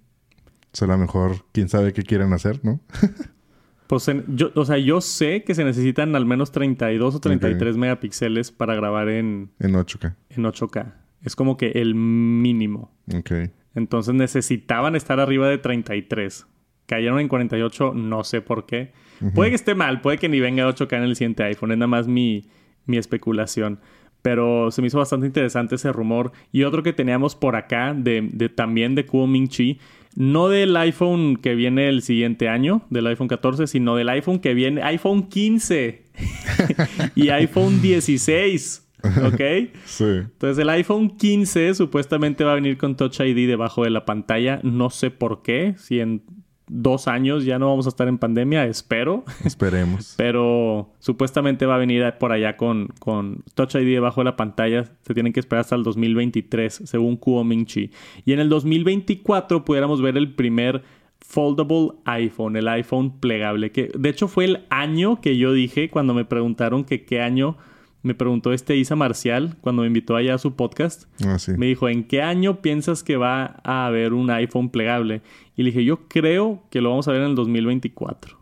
[0.73, 2.81] sea, a lo mejor, quién sabe qué quieren hacer, ¿no?
[3.89, 8.53] pues yo, o sea, yo sé que se necesitan al menos 32 o 33 megapíxeles
[8.53, 9.51] para grabar en...
[9.59, 10.15] En 8K.
[10.31, 11.06] En 8K.
[11.23, 12.93] Es como que el mínimo.
[13.15, 13.33] Ok.
[13.75, 16.47] Entonces necesitaban estar arriba de 33.
[16.87, 18.93] Cayeron en 48, no sé por qué.
[19.35, 21.73] Puede que esté mal, puede que ni venga 8K en el siguiente iPhone.
[21.73, 22.47] Es nada más mi,
[22.87, 23.81] mi especulación.
[24.23, 26.33] Pero se me hizo bastante interesante ese rumor.
[26.53, 29.79] Y otro que teníamos por acá, de, de también de Kuo Ming Chi.
[30.15, 34.55] No del iPhone que viene el siguiente año, del iPhone 14, sino del iPhone que
[34.55, 36.05] viene, iPhone 15
[37.15, 38.86] y iPhone 16.
[39.27, 39.71] ¿Ok?
[39.85, 40.05] sí.
[40.05, 44.61] Entonces el iPhone 15 supuestamente va a venir con Touch ID debajo de la pantalla.
[44.63, 45.75] No sé por qué.
[45.79, 46.23] Si en
[46.69, 49.25] dos años ya no vamos a estar en pandemia, espero.
[49.45, 50.15] Esperemos.
[50.19, 54.85] Pero supuestamente va a venir por allá con, con Touch ID debajo de la pantalla.
[55.03, 57.91] Se tienen que esperar hasta el 2023, según Kuo Ming Chi.
[58.25, 60.83] Y en el 2024 pudiéramos ver el primer
[61.21, 63.73] foldable iPhone, el iPhone plegable.
[63.73, 67.57] Que de hecho fue el año que yo dije cuando me preguntaron que qué año
[68.03, 71.05] me preguntó este Isa Marcial cuando me invitó allá a su podcast.
[71.25, 71.53] Ah, sí.
[71.57, 75.23] Me dijo, ¿en qué año piensas que va a haber un iPhone plegable?
[75.57, 78.39] Y le dije, yo creo que lo vamos a ver en el 2024.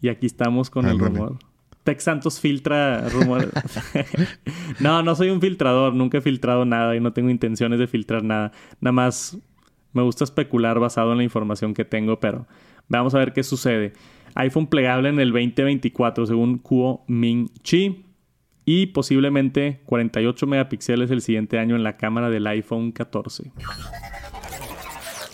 [0.00, 1.38] Y aquí estamos con el rumor.
[1.84, 3.50] Tex Santos filtra rumores.
[4.80, 5.94] no, no soy un filtrador.
[5.94, 8.52] Nunca he filtrado nada y no tengo intenciones de filtrar nada.
[8.80, 9.38] Nada más
[9.92, 12.46] me gusta especular basado en la información que tengo, pero
[12.88, 13.92] vamos a ver qué sucede.
[14.34, 18.04] iPhone plegable en el 2024 según Kuo Min Chi.
[18.72, 23.50] Y posiblemente 48 megapíxeles el siguiente año en la cámara del iPhone 14.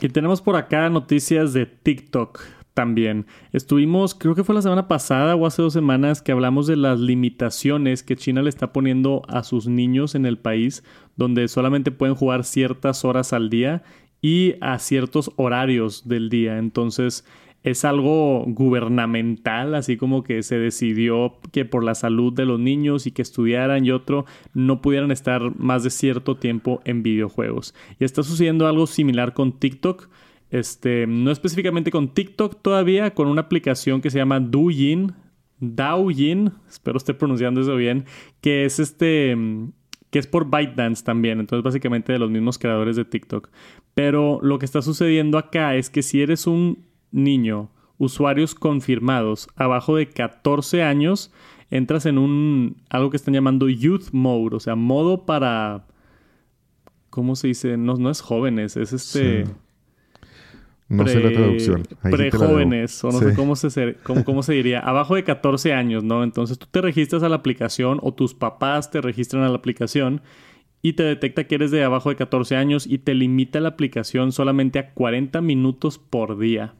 [0.00, 2.40] Y tenemos por acá noticias de TikTok
[2.72, 3.26] también.
[3.52, 6.98] Estuvimos, creo que fue la semana pasada o hace dos semanas, que hablamos de las
[6.98, 10.82] limitaciones que China le está poniendo a sus niños en el país,
[11.16, 13.82] donde solamente pueden jugar ciertas horas al día
[14.22, 16.56] y a ciertos horarios del día.
[16.56, 17.26] Entonces
[17.66, 23.08] es algo gubernamental, así como que se decidió que por la salud de los niños
[23.08, 24.24] y que estudiaran y otro
[24.54, 27.74] no pudieran estar más de cierto tiempo en videojuegos.
[27.98, 30.08] Y está sucediendo algo similar con TikTok.
[30.50, 35.14] Este, no específicamente con TikTok todavía, con una aplicación que se llama Douyin,
[35.58, 38.04] Douyin, espero esté pronunciando eso bien,
[38.40, 39.36] que es este
[40.10, 43.50] que es por ByteDance también, entonces básicamente de los mismos creadores de TikTok.
[43.94, 46.85] Pero lo que está sucediendo acá es que si eres un
[47.16, 51.32] niño, usuarios confirmados abajo de 14 años,
[51.70, 55.86] entras en un algo que están llamando youth mode, o sea, modo para
[57.10, 57.76] ¿cómo se dice?
[57.76, 59.52] No, no es jóvenes, es este Sí.
[60.88, 61.82] No sé la traducción.
[62.12, 64.78] Pre-jóvenes, o no sé cómo se, se- cómo, cómo se diría.
[64.78, 66.22] Abajo de 14 años, ¿no?
[66.22, 70.20] Entonces tú te registras a la aplicación o tus papás te registran a la aplicación
[70.82, 74.30] y te detecta que eres de abajo de 14 años y te limita la aplicación
[74.30, 76.74] solamente a 40 minutos por día.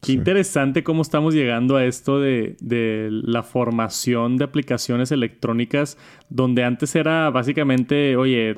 [0.00, 0.12] Qué Sí.
[0.12, 5.98] interesante cómo estamos llegando a esto de, de la formación de aplicaciones electrónicas,
[6.30, 8.56] donde antes era básicamente, oye,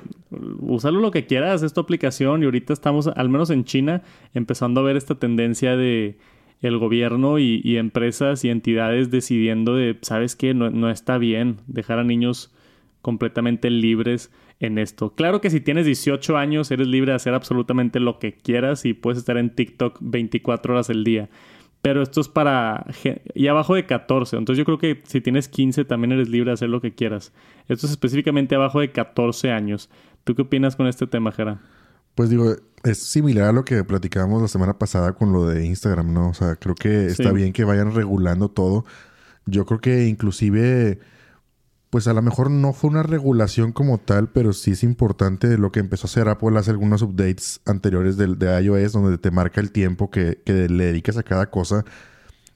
[0.60, 4.02] úsalo lo que quieras, es tu aplicación, y ahorita estamos, al menos en China,
[4.34, 6.18] empezando a ver esta tendencia de
[6.60, 10.52] el gobierno y, y empresas y entidades decidiendo de, ¿sabes qué?
[10.52, 12.52] No, no está bien dejar a niños
[13.00, 15.14] completamente libres en esto.
[15.14, 18.92] Claro que si tienes 18 años eres libre de hacer absolutamente lo que quieras y
[18.94, 21.28] puedes estar en TikTok 24 horas al día.
[21.82, 22.84] Pero esto es para...
[23.34, 24.36] Y abajo de 14.
[24.36, 27.32] Entonces yo creo que si tienes 15 también eres libre de hacer lo que quieras.
[27.68, 29.88] Esto es específicamente abajo de 14 años.
[30.24, 31.62] ¿Tú qué opinas con este tema, Jera?
[32.14, 36.12] Pues digo, es similar a lo que platicábamos la semana pasada con lo de Instagram,
[36.12, 36.28] ¿no?
[36.28, 37.34] O sea, creo que está Sí.
[37.34, 38.84] bien que vayan regulando todo.
[39.46, 40.98] Yo creo que inclusive,
[41.90, 45.72] pues a lo mejor no fue una regulación como tal, pero sí es importante lo
[45.72, 49.60] que empezó a hacer Apple hace algunos updates anteriores del, de iOS, donde te marca
[49.60, 51.84] el tiempo que, que le dedicas a cada cosa.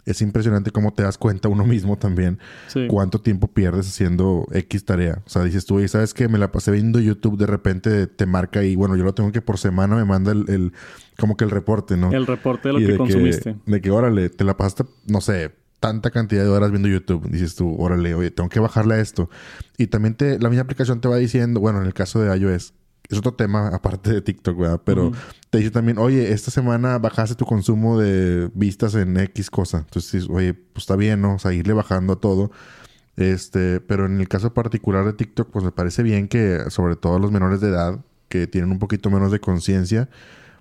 [0.07, 2.87] Es impresionante cómo te das cuenta uno mismo también Sí.
[2.88, 5.23] cuánto tiempo pierdes haciendo X tarea.
[5.27, 8.27] O sea, dices tú, y sabes que me la pasé viendo YouTube, de repente te
[8.27, 10.73] marca y bueno, yo lo tengo que por semana me manda el, el-
[11.18, 12.12] como que el reporte, ¿no?
[12.12, 13.57] El reporte de lo Y que consumiste.
[13.66, 15.53] de que, órale, te la pasaste, no sé,
[15.85, 17.29] tanta cantidad de horas viendo YouTube.
[17.29, 19.29] Dices tú, órale, oye, tengo que bajarle a esto.
[19.77, 22.73] Y también te, la misma aplicación te va diciendo, bueno, en el caso de iOS,
[23.11, 24.81] es otro tema aparte de TikTok, ¿verdad?
[24.83, 25.16] Pero Ujú.
[25.51, 29.81] te dice también, oye, esta semana bajaste tu consumo de vistas en X cosa.
[29.81, 31.35] Entonces, dices, oye, pues está bien, ¿no?
[31.35, 32.51] O sea, irle bajando a todo.
[33.16, 37.18] Este, pero en el caso particular de TikTok, pues me parece bien que, sobre todo
[37.18, 40.09] los menores de edad, que tienen un poquito menos de conciencia,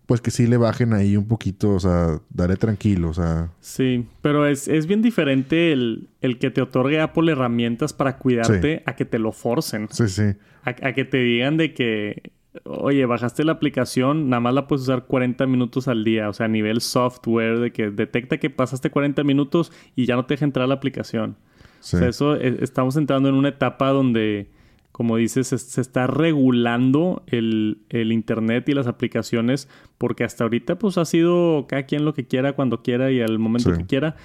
[0.06, 4.06] pues que sí le bajen ahí un poquito, o sea, dale tranquilo, o sea, Sí,
[4.22, 8.96] pero es, es bien diferente el, el que te otorgue Apple herramientas para cuidarte a
[8.96, 9.88] que te lo forcen.
[9.92, 10.24] sí, sí,
[10.64, 12.32] A, a que te digan de que,
[12.66, 16.30] oye, bajaste la aplicación, nada más la puedes usar 40 minutos al día.
[16.30, 20.26] O sea, a nivel software, de que detecta que pasaste 40 minutos y ya no
[20.26, 21.38] te deja entrar a la aplicación.
[21.80, 21.96] sí.
[21.96, 24.50] O sea, eso eh, estamos entrando en una etapa donde,
[24.94, 30.78] como dices, se, se está regulando el, el Internet y las aplicaciones, porque hasta ahorita
[30.80, 33.80] pues ha sido cada quien lo que quiera, cuando quiera y al momento Sí.
[33.82, 34.16] que quiera.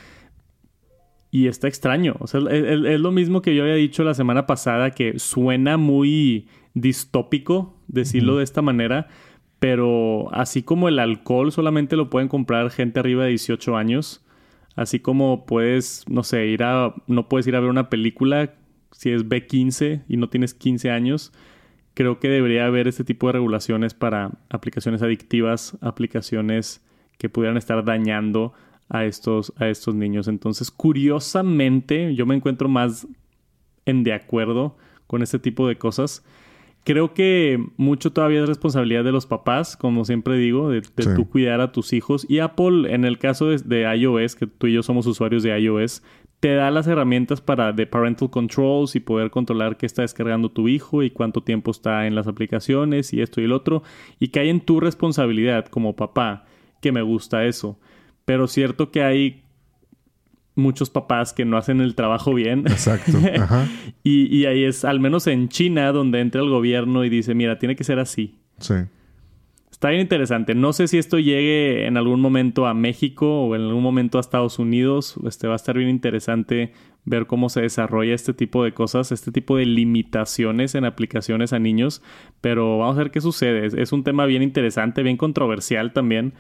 [1.31, 2.17] Y está extraño.
[2.21, 5.19] O sea, es, es- es lo mismo que yo había dicho la semana pasada, que
[5.19, 9.09] suena muy distópico decirlo de esta manera,
[9.59, 14.25] pero así como el alcohol solamente lo pueden comprar gente arriba de 18 años,
[14.77, 18.55] así como puedes, no sé, ir a, no puedes ir a ver una película
[18.93, 21.33] si es B15 y no tienes 15 años,
[21.95, 26.85] creo que debería haber este tipo de regulaciones para aplicaciones adictivas, aplicaciones
[27.19, 28.53] que pudieran estar dañando
[28.89, 30.29] a estos, a estos niños.
[30.29, 33.07] Entonces, curiosamente, yo me encuentro más
[33.87, 36.25] en de acuerdo con este tipo de cosas.
[36.85, 41.11] Creo que mucho todavía es responsabilidad de los papás, como siempre digo, de, de Sí.
[41.17, 42.25] tú cuidar a tus hijos.
[42.31, 45.59] Y Apple, en el caso de, de iOS, que tú y yo somos usuarios de
[45.59, 46.03] iOS,
[46.41, 50.69] te da las herramientas para de parental controls y poder controlar qué está descargando tu
[50.69, 53.83] hijo y cuánto tiempo está en las aplicaciones y esto y el otro
[54.21, 56.45] y que hay en tu responsabilidad como papá
[56.81, 57.79] que me gusta eso.
[58.25, 59.43] Pero cierto que hay
[60.55, 62.61] muchos papás que no hacen el trabajo bien.
[62.67, 63.19] Exacto.
[64.05, 67.59] y, y ahí es, al menos en China, donde entra el gobierno y dice, mira,
[67.59, 68.39] tiene que ser así.
[68.59, 68.75] Sí.
[69.79, 70.57] Está bien interesante.
[70.57, 74.21] No sé si esto llegue en algún momento a México o en algún momento a
[74.21, 75.15] Estados Unidos.
[75.25, 76.73] Este va a estar bien interesante
[77.05, 81.61] ver cómo se desarrolla este tipo de cosas, este tipo de limitaciones en aplicaciones a
[81.61, 82.03] niños.
[82.41, 83.67] Pero vamos a ver qué sucede.
[83.81, 86.35] Es, un tema bien interesante, bien controversial también.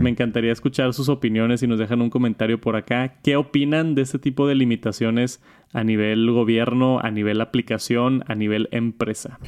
[0.00, 3.16] Me encantaría escuchar sus opiniones y nos dejan un comentario por acá.
[3.24, 8.68] ¿Qué opinan de este tipo de limitaciones a nivel gobierno, a nivel aplicación, a nivel
[8.70, 9.40] empresa?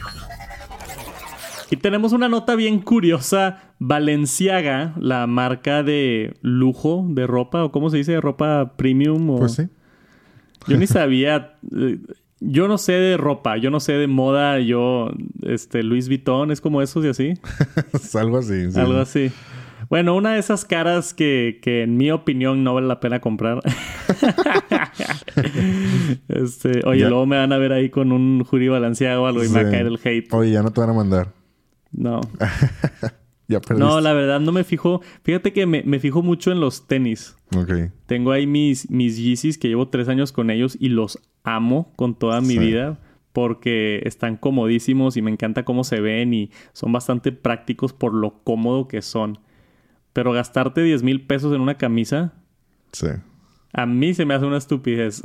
[1.70, 3.62] Y tenemos una nota bien curiosa.
[3.78, 9.30] Valenciaga, la marca de lujo de ropa, o cómo se dice, ropa premium.
[9.30, 9.38] O...
[9.38, 9.68] Pues sí.
[10.68, 11.54] Yo ni sabía.
[11.76, 11.98] Eh,
[12.40, 14.60] yo no sé de ropa, yo no sé de moda.
[14.60, 15.10] Yo,
[15.42, 17.34] este, Luis Vuitton, es como esos y así.
[18.14, 18.70] algo así.
[18.70, 18.78] Sí.
[18.78, 19.32] Algo así.
[19.88, 23.60] Bueno, una de esas caras que, que, en mi opinión no vale la pena comprar.
[26.28, 29.48] este, oye, luego me van a ver ahí con un jury balanceado o algo y
[29.48, 30.32] me va a caer el hate.
[30.32, 31.32] Oye, ya no te van a mandar.
[31.96, 32.20] No.
[33.48, 35.00] ya No, la verdad no me fijo.
[35.24, 37.36] Fíjate que me, fijo mucho en los tenis.
[37.56, 37.90] Ok.
[38.06, 42.14] Tengo ahí mis, mis Yeezys que llevo tres años con ellos y los amo con
[42.14, 43.00] toda mi vida
[43.32, 48.42] porque están comodísimos y me encanta cómo se ven y son bastante prácticos por lo
[48.44, 49.38] cómodo que son.
[50.12, 52.34] Pero gastarte 10 mil pesos en una camisa.
[52.92, 53.08] Sí.
[53.72, 55.22] A mí se me hace una estupidez.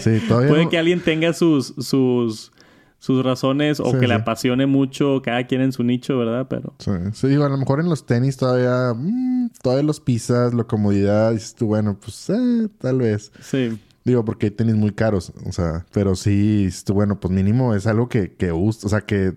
[0.00, 0.48] Sí, todavía.
[0.50, 2.52] Puede que alguien tenga sus, sus
[3.00, 6.46] sus razones o que le apasione mucho cada quien en su nicho, ¿verdad?
[6.48, 6.74] Pero...
[6.78, 10.64] Sí, sí digo, a lo mejor en los tenis todavía, mmm, todavía los pisas, la
[10.64, 13.32] comodidad, dices tú, bueno, pues eh, tal vez.
[13.40, 13.80] Sí.
[14.04, 17.86] Digo, porque hay tenis muy caros, o sea, pero sí, tú, bueno, pues mínimo es
[17.86, 19.34] algo que, que gusta, o sea, que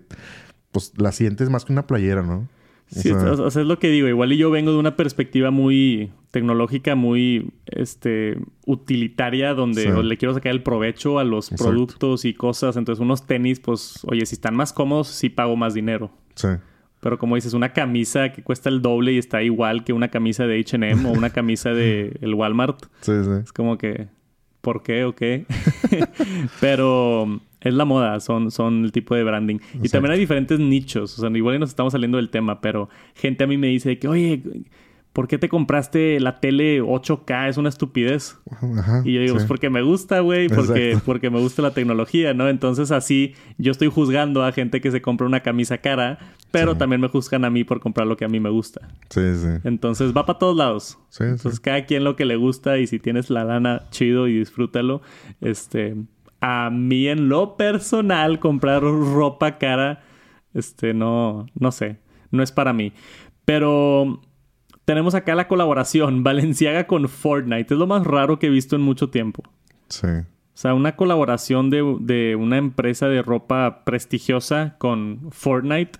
[0.70, 2.46] pues la sientes más que una playera, ¿no?
[2.86, 4.08] Sí, o sea, es lo que digo.
[4.08, 10.34] Igual y yo vengo de una perspectiva muy tecnológica, muy este, utilitaria, donde le quiero
[10.34, 12.76] sacar el provecho a los productos y cosas.
[12.76, 16.10] Entonces, unos tenis, pues, oye, si están más cómodos, sí pago más dinero.
[16.34, 16.48] Sí.
[17.00, 20.46] Pero como dices, una camisa que cuesta el doble y está igual que una camisa
[20.46, 22.86] de HM o una camisa de el Walmart.
[23.02, 23.30] Sí, sí.
[23.42, 24.08] Es como que,
[24.60, 25.44] ¿por qué o qué?
[26.60, 29.58] Pero es la moda, son, son el tipo de branding.
[29.82, 31.18] Y también hay diferentes nichos.
[31.18, 34.06] O sea, igual nos estamos saliendo del tema, pero gente a mí me dice que,
[34.06, 34.42] oye,
[35.14, 37.48] ¿por qué te compraste la tele 8K?
[37.48, 38.36] Es una estupidez.
[39.04, 42.48] y yo digo, pues porque me gusta, güey, porque, porque me gusta la tecnología, ¿no?
[42.48, 46.18] Entonces así yo estoy juzgando a gente que se compra una camisa cara,
[46.50, 48.88] pero también me juzgan a mí por comprar lo que a mí me gusta.
[49.08, 49.48] Sí, sí.
[49.64, 50.98] Entonces va para todos lados.
[51.08, 54.38] Sí, Entonces cada quien lo que le gusta y si tienes la lana, chido y
[54.38, 55.00] disfrútalo.
[55.40, 55.94] Este,
[56.46, 60.02] a mí en lo personal comprar ropa cara,
[60.52, 61.96] este, no, no sé,
[62.30, 62.92] no es para mí.
[63.46, 64.20] Pero
[64.84, 67.72] tenemos acá la colaboración Valenciaga con Fortnite.
[67.72, 69.42] Es lo más raro que he visto en mucho tiempo.
[69.88, 70.06] Sí.
[70.06, 75.98] O sea, una colaboración de, de una empresa de ropa prestigiosa con Fortnite.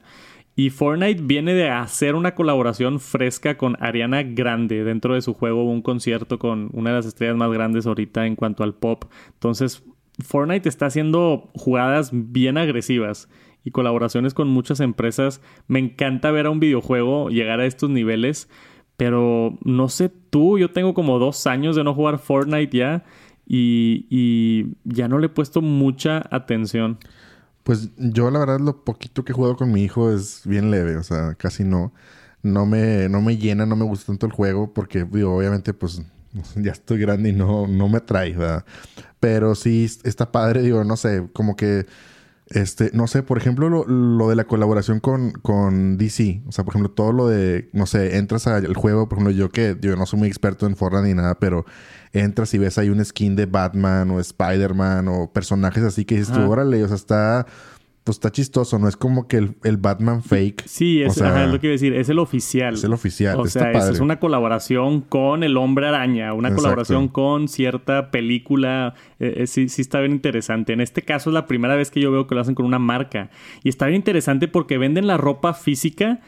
[0.57, 4.85] Y Fortnite viene de hacer una colaboración fresca con Ariana Grande.
[4.85, 8.37] Dentro de su juego un concierto con una de las estrellas más grandes ahorita en
[8.37, 9.07] cuanto al pop.
[9.33, 9.83] Entonces,
[10.23, 13.29] Fortnite está haciendo jugadas bien agresivas
[13.65, 15.41] y colaboraciones con muchas empresas.
[15.67, 18.49] Me encanta ver a un videojuego llegar a estos niveles,
[18.97, 23.05] pero no sé tú, yo tengo como dos años de no jugar Fortnite ya
[23.47, 26.99] y, ya no le he puesto mucha atención.
[27.63, 30.97] Pues yo la verdad lo poquito que he jugado con mi hijo es bien leve,
[30.97, 31.93] o sea, casi no.
[32.43, 36.03] No me, no me llena, no me gusta tanto el juego porque, digo, obviamente, pues
[36.57, 38.65] ya estoy grande y no, no me atrae, ¿verdad?
[39.21, 41.87] Pero sí está padre, digo, no sé, como que,
[42.49, 46.43] este, no sé, por ejemplo, lo, de la colaboración con, con DC.
[46.47, 49.49] O sea, por ejemplo, todo lo de, no sé, entras al juego, por ejemplo, yo
[49.49, 51.65] que yo no soy muy experto en Fortnite ni nada, pero
[52.13, 56.35] entras y ves ahí un skin de Batman o Spider-Man o personajes así que dices
[56.35, 57.47] tú, órale, o sea, está
[58.05, 60.65] pues está chistoso, no es como que el, Batman fake.
[60.67, 62.75] Sí, es, lo que iba a decir, es el oficial.
[62.75, 63.41] Es el oficial.
[63.41, 68.93] O sea, es, una colaboración con el hombre araña, una colaboración con cierta película.
[69.21, 70.75] Eh, eh, sí, sí está bien interesante.
[70.75, 72.79] En este caso es la primera vez que yo veo que lo hacen con una
[72.79, 73.31] marca.
[73.63, 76.21] Y está bien interesante porque venden la ropa física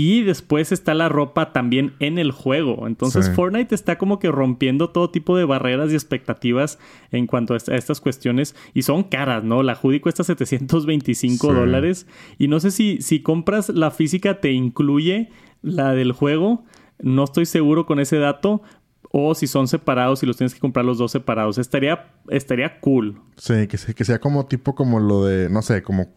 [0.00, 2.86] y después está la ropa también en el juego.
[2.86, 6.78] Entonces Fortnite está como que rompiendo todo tipo de barreras y expectativas
[7.10, 8.54] en cuanto a, estas cuestiones.
[8.74, 9.64] Y son caras, ¿no?
[9.64, 12.06] La hoodie cuesta 725 dólares.
[12.38, 15.30] Y no sé si, si compras la física te incluye
[15.62, 16.64] la del juego.
[17.00, 18.62] No estoy seguro con ese dato.
[19.10, 21.58] O si son separados y los tienes que comprar los dos separados.
[21.58, 23.20] Estaría, estaría cool.
[23.36, 26.14] Sí, que, que sea como tipo como lo de, no sé, como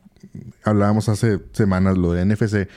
[0.64, 2.68] hablábamos hace semanas, lo de NFC.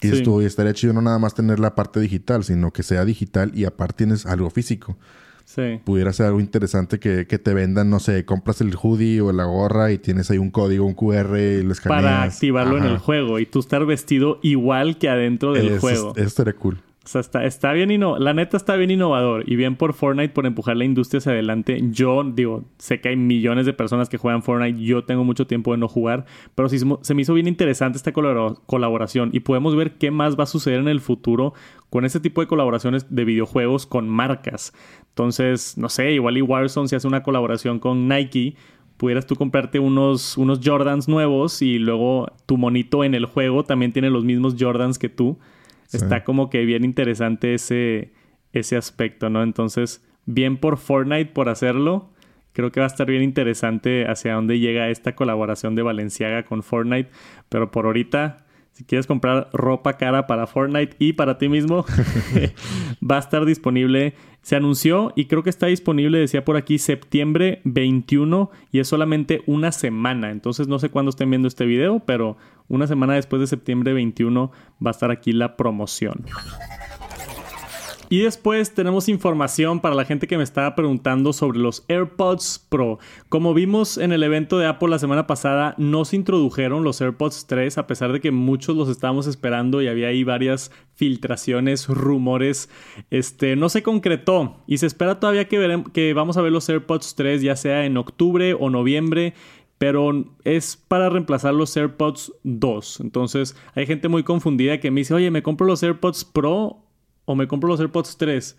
[0.00, 3.04] Que dices tú, estaría chido no nada más tener la parte digital, sino que sea
[3.04, 4.96] digital y aparte tienes algo físico.
[5.44, 5.80] Sí.
[5.84, 9.44] Pudiera ser algo interesante que, que, te vendan, no sé, compras el hoodie o la
[9.44, 12.02] gorra y tienes ahí un código, un QR y lo escaneas.
[12.02, 16.12] Para activarlo en el juego y tú estar vestido igual que adentro del juego.
[16.16, 16.78] Eso estaría cool.
[17.04, 20.46] O sea, está, está bien La neta está bien innovador y bien por Fortnite por
[20.46, 21.78] empujar la industria hacia adelante.
[21.90, 24.82] Yo digo, sé que hay millones de personas que juegan Fortnite.
[24.82, 26.24] Yo tengo mucho tiempo de no jugar,
[26.54, 30.44] pero sí se me hizo bien interesante esta colaboración y podemos ver qué más va
[30.44, 31.52] a suceder en el futuro
[31.90, 34.72] con este tipo de colaboraciones de videojuegos con marcas.
[35.10, 38.56] Entonces, no sé, igual y Warzone si hace una colaboración con Nike,
[38.96, 43.92] pudieras tú comprarte unos, unos Jordans nuevos y luego tu monito en el juego también
[43.92, 45.38] tiene los mismos Jordans que tú.
[45.94, 48.12] Está como que bien interesante ese,
[48.52, 49.42] ese aspecto, ¿no?
[49.42, 52.10] Entonces, bien por Fortnite por hacerlo.
[52.52, 56.62] Creo que va a estar bien interesante hacia dónde llega esta colaboración de Valenciaga con
[56.62, 57.10] Fortnite.
[57.48, 58.43] Pero por ahorita,
[58.74, 61.86] si quieres comprar ropa cara para Fortnite y para ti mismo,
[63.10, 64.14] va a estar disponible.
[64.42, 69.42] Se anunció y creo que está disponible, decía por aquí, septiembre 21 y es solamente
[69.46, 70.32] una semana.
[70.32, 72.36] Entonces no sé cuándo estén viendo este video, pero
[72.68, 74.50] una semana después de septiembre 21
[74.84, 76.24] va a estar aquí la promoción.
[78.08, 82.98] Y después tenemos información para la gente que me estaba preguntando sobre los AirPods Pro.
[83.28, 87.46] Como vimos en el evento de Apple la semana pasada, no se introdujeron los AirPods
[87.46, 92.68] 3 a pesar de que muchos los estábamos esperando y había ahí varias filtraciones, rumores.
[93.10, 97.14] Este no se concretó y se espera todavía que, que vamos a ver los AirPods
[97.14, 99.34] 3 ya sea en octubre o noviembre
[99.76, 103.00] pero es para reemplazar los AirPods 2.
[103.00, 106.83] Entonces hay gente muy confundida que me dice, oye, ¿me compro los AirPods Pro
[107.24, 108.58] o me compro los AirPods 3?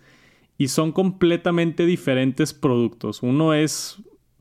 [0.58, 3.22] Y son completamente diferentes productos.
[3.22, 3.98] Uno es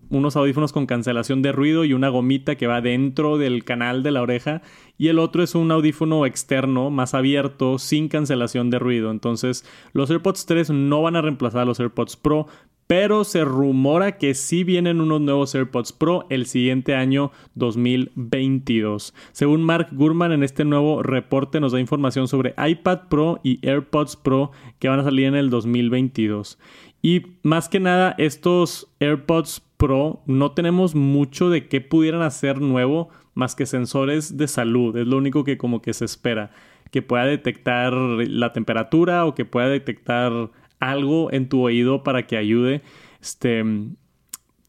[0.10, 4.12] unos audífonos con cancelación de ruido y una gomita que va dentro del canal de
[4.12, 4.62] la oreja
[4.98, 9.12] y el otro es un audífono externo más abierto sin cancelación de ruido.
[9.12, 12.48] Entonces los AirPods 3 no van a reemplazar a los AirPods Pro,
[12.88, 19.14] pero se rumora que sí vienen unos nuevos AirPods Pro el siguiente año 2022.
[19.32, 24.16] Según Mark Gurman en este nuevo reporte nos da información sobre iPad Pro y AirPods
[24.18, 26.60] Pro que van a salir en el 2022.
[27.02, 33.10] Y más que nada estos AirPods Pro no tenemos mucho de qué pudieran hacer nuevo
[33.34, 34.96] más que sensores de salud.
[34.96, 36.52] Es lo único que como que se espera.
[36.92, 40.52] Que pueda detectar la temperatura o que pueda detectar
[40.90, 42.82] algo en tu oído para que ayude.
[43.22, 43.64] Este,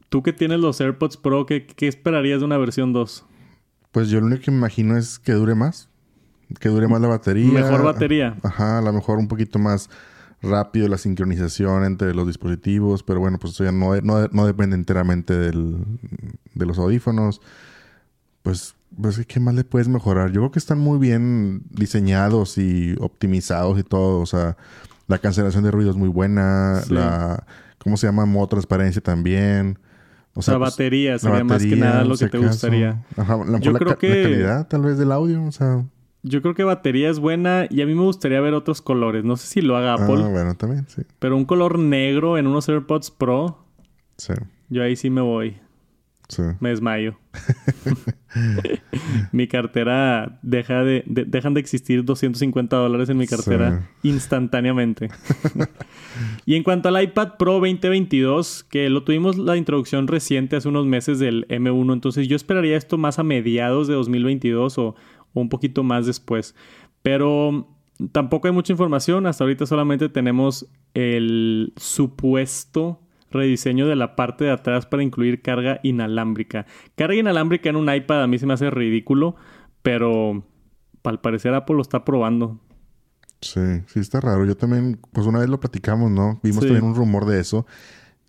[0.09, 3.25] tú que tienes los AirPods Pro, ¿qué, esperarías de una versión 2?
[3.93, 5.89] Pues yo lo único que me imagino es que dure más.
[6.61, 7.51] Que dure más la batería.
[7.51, 8.37] Mejor batería.
[8.43, 9.91] Ajá, a lo mejor un poquito más
[10.43, 15.37] rápido la sincronización entre los dispositivos, pero bueno, pues eso ya no, no, depende enteramente
[15.37, 15.79] del,
[16.55, 17.41] de los audífonos.
[18.43, 20.31] Pues, pues, ¿qué más le puedes mejorar?
[20.31, 24.21] Yo creo que están muy bien diseñados y optimizados y todo.
[24.21, 24.57] O sea,
[25.09, 26.83] la cancelación de ruido es muy buena.
[26.91, 27.47] La,
[27.79, 28.27] ¿cómo se llama?
[28.27, 29.79] Modo transparencia también.
[30.35, 33.03] O sea, la pues, batería sería más que nada lo que te gustaría.
[33.17, 34.09] Ajá, la, Yo creo que...
[34.09, 35.85] la calidad tal vez del audio, o sea...
[36.23, 39.25] Yo creo que batería es buena y a mí me gustaría ver otros colores.
[39.25, 40.23] No sé si lo haga Apple.
[40.25, 41.03] Ah, bueno, también, sí.
[41.21, 43.65] Pero un color negro en unos AirPods Pro.
[44.17, 44.35] Sí.
[44.69, 45.61] Yo ahí sí me voy.
[46.61, 47.19] Me desmayo.
[49.33, 55.09] mi cartera deja de, dejan de existir 250 dólares en mi cartera instantáneamente.
[56.45, 60.87] y en cuanto al iPad Pro 2022, que lo tuvimos la introducción reciente hace unos
[60.87, 64.97] meses del M1, entonces yo esperaría esto más a mediados de 2022 o,
[65.33, 66.57] o un poquito más después.
[67.03, 67.69] Pero
[68.11, 74.51] tampoco hay mucha información, hasta ahorita solamente tenemos el supuesto rediseño de la parte de
[74.51, 76.67] atrás para incluir carga inalámbrica.
[76.95, 79.37] Carga inalámbrica en un iPad a mí se me hace ridículo,
[79.83, 80.45] pero
[81.05, 82.61] al parecer Apple lo está probando.
[83.41, 84.45] Sí, sí está raro.
[84.45, 86.41] Yo también, pues una vez lo platicamos, ¿no?
[86.43, 87.67] Vimos también un rumor de eso.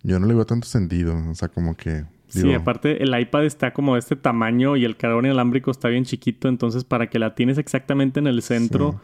[0.02, 1.16] Yo no le veo tanto sentido.
[1.30, 2.04] O sea, como que...
[2.28, 6.04] Sí, aparte el iPad está como de este tamaño y el cargador inalámbrico está bien
[6.04, 9.00] chiquito, entonces para que la tienes exactamente en el centro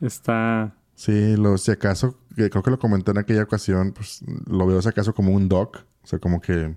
[0.00, 2.18] está Sí, lo, si acaso,
[2.48, 5.78] creo que lo comenté en aquella ocasión, pues lo veo si acaso como un dock,
[6.02, 6.74] o sea, como que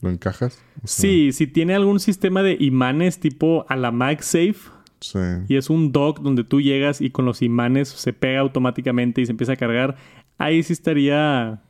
[0.00, 0.62] lo encajas.
[0.84, 4.70] sí, si tiene algún sistema de imanes tipo a la MagSafe.
[5.00, 5.18] Sí.
[5.48, 9.26] Y es un dock donde tú llegas y con los imanes se pega automáticamente y
[9.26, 9.96] se empieza a cargar.
[10.36, 11.62] Ahí sí estaría.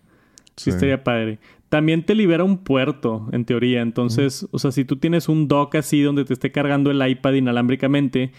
[0.56, 1.38] Sí, estaría padre.
[1.68, 3.80] También te libera un puerto, en teoría.
[3.82, 7.34] Entonces, o sea, si tú tienes un dock así donde te esté cargando el iPad
[7.34, 8.32] inalámbricamente,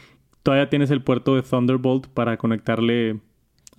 [0.43, 3.21] todavía tienes el puerto de Thunderbolt para conectarle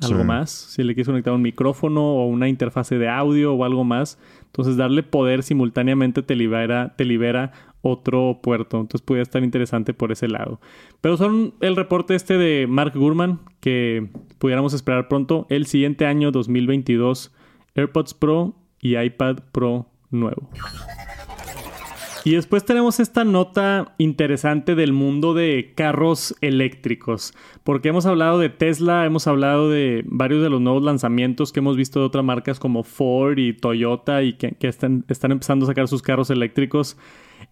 [0.04, 0.26] algo Sí.
[0.26, 0.50] más.
[0.50, 4.18] Si le quieres conectar un micrófono o una interfase de audio o algo más.
[4.46, 8.80] Entonces, darle poder simultáneamente te libera, te libera otro puerto.
[8.80, 10.60] Entonces, podría estar interesante por ese lado.
[11.00, 16.30] Pero son el reporte este de Mark Gurman que pudiéramos esperar pronto el siguiente año
[16.32, 17.32] 2022
[17.74, 20.50] AirPods Pro y iPad Pro nuevo.
[22.24, 28.48] Y después tenemos esta nota interesante del mundo de carros eléctricos, porque hemos hablado de
[28.48, 32.60] Tesla, hemos hablado de varios de los nuevos lanzamientos que hemos visto de otras marcas
[32.60, 36.96] como Ford y Toyota y que, están, están empezando a sacar sus carros eléctricos.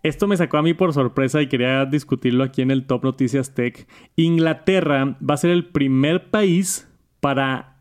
[0.04, 3.54] Esto me sacó a mí por sorpresa y quería discutirlo aquí en el Top Noticias
[3.54, 3.88] Tech.
[4.14, 7.76] Inglaterra va a ser el primer país para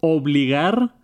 [0.00, 0.94] obligar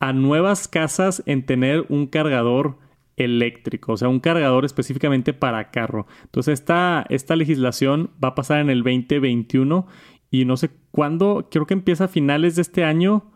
[0.00, 2.78] a nuevas casas en tener un cargador
[3.16, 6.06] eléctrico, o sea, un cargador específicamente para carro.
[6.24, 9.86] Entonces, esta, esta legislación va a pasar en el 2021
[10.30, 13.30] y no sé cuándo, creo que empieza a finales de este año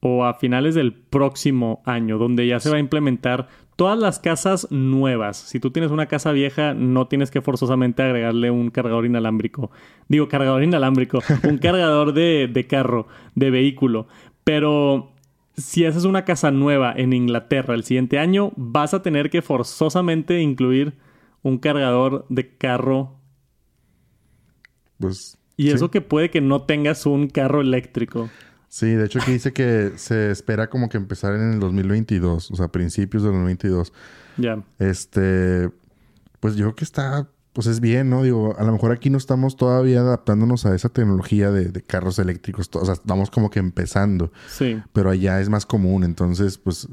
[0.00, 4.66] o a finales del próximo año, donde ya se va a implementar todas las casas
[4.70, 5.36] nuevas.
[5.36, 9.70] Si tú tienes una casa vieja, no tienes que forzosamente agregarle un cargador inalámbrico.
[10.08, 14.06] Digo, cargador inalámbrico, un cargador de, de carro, de vehículo.
[14.44, 15.09] Pero
[15.60, 20.40] si haces una casa nueva en Inglaterra el siguiente año, vas a tener que forzosamente
[20.40, 20.94] incluir
[21.42, 23.18] un cargador de carro.
[24.98, 25.38] Pues.
[25.56, 25.70] Y sí.
[25.70, 28.30] eso que puede que no tengas un carro eléctrico.
[28.68, 32.54] Sí, de hecho aquí dice que se espera como que empezar en el 2022, o
[32.54, 33.92] sea, principios del 2022.
[34.36, 34.62] Ya.
[34.78, 35.70] Este,
[36.38, 38.22] pues yo creo que está, pues es bien, ¿no?
[38.22, 42.18] Digo, a lo mejor aquí no estamos todavía adaptándonos a esa tecnología de, de carros
[42.18, 44.78] eléctricos, o sea, estamos como que empezando, Sí.
[44.92, 46.88] pero allá es más común, entonces, pues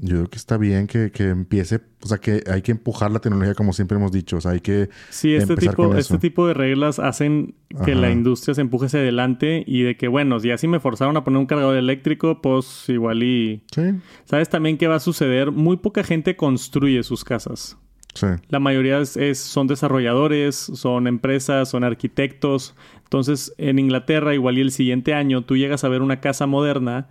[0.00, 3.18] yo creo que está bien que, que empiece, o sea, que hay que empujar la
[3.18, 6.54] tecnología como siempre hemos dicho, o sea, hay que Sí, este tipo, este tipo de
[6.54, 8.00] reglas hacen que Ajá.
[8.00, 11.24] la industria se empuje hacia adelante y de que, bueno, ya si me forzaron a
[11.24, 13.64] poner un cargador eléctrico, pues igual y...
[13.74, 13.82] Sí,
[14.24, 15.50] ¿Sabes también qué va a suceder?
[15.50, 17.76] Muy poca gente construye sus casas.
[18.18, 22.74] Sí, La mayoría es, es- son desarrolladores, son empresas, son arquitectos.
[23.04, 27.08] Entonces, en Inglaterra, igual y el siguiente año, tú llegas a ver una casa moderna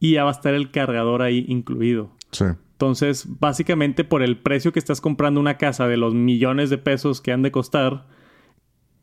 [0.00, 2.10] y ya va a estar el cargador ahí incluido.
[2.30, 6.78] sí, Entonces, básicamente por el precio que estás comprando una casa de los millones de
[6.78, 8.06] pesos que han de costar,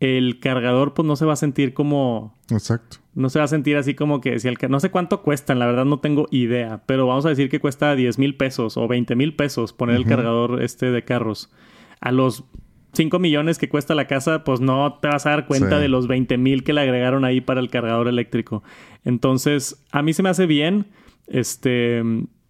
[0.01, 2.35] el cargador pues no se va a sentir como...
[2.49, 2.97] exacto.
[3.13, 5.67] No se va a sentir así como que si el no sé cuánto cuestan, la
[5.67, 9.15] verdad no tengo idea, pero vamos a decir que cuesta 10 mil pesos o 20
[9.15, 11.51] mil pesos poner el cargador este de carros.
[11.99, 12.45] A los
[12.93, 15.81] 5 millones que cuesta la casa, pues no te vas a dar cuenta Sí.
[15.83, 18.63] de los 20 mil que le agregaron ahí para el cargador eléctrico.
[19.05, 20.87] Entonces, a mí se me hace bien.
[21.27, 22.01] Este,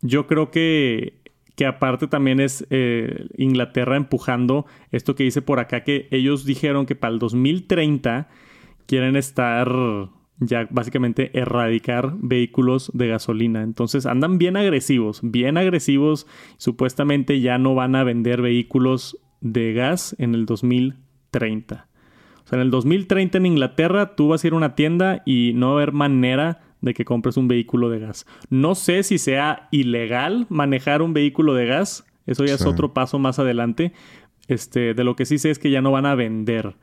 [0.01, 1.20] yo creo que,
[1.61, 6.87] que aparte también es eh, Inglaterra empujando esto que dice por acá, que ellos dijeron
[6.87, 8.29] que para el 2030
[8.87, 9.71] quieren estar
[10.39, 13.61] ya básicamente erradicar vehículos de gasolina.
[13.61, 16.25] Entonces andan bien agresivos, bien agresivos.
[16.57, 21.89] Supuestamente ya no van a vender vehículos de gas en el 2030.
[22.43, 25.51] O sea, en el 2030 en Inglaterra tú vas a ir a una tienda y
[25.53, 28.25] no va a haber manera de que compres un vehículo de gas.
[28.49, 32.05] No sé si sea ilegal manejar un vehículo de gas.
[32.25, 33.93] Eso ya es otro paso más adelante.
[34.47, 36.75] Este, de lo que sí sé es que ya no van a vender.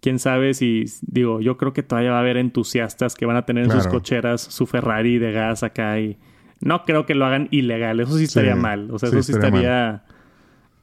[0.00, 3.46] Quién sabe si, digo, yo creo que todavía va a haber entusiastas que van a
[3.46, 6.18] tener en sus cocheras su Ferrari de gas acá y
[6.60, 8.00] no creo que lo hagan ilegal.
[8.00, 8.60] Eso sí estaría Sí.
[8.60, 8.90] mal.
[8.90, 10.04] O sea, Sí, eso sí estaría estaría,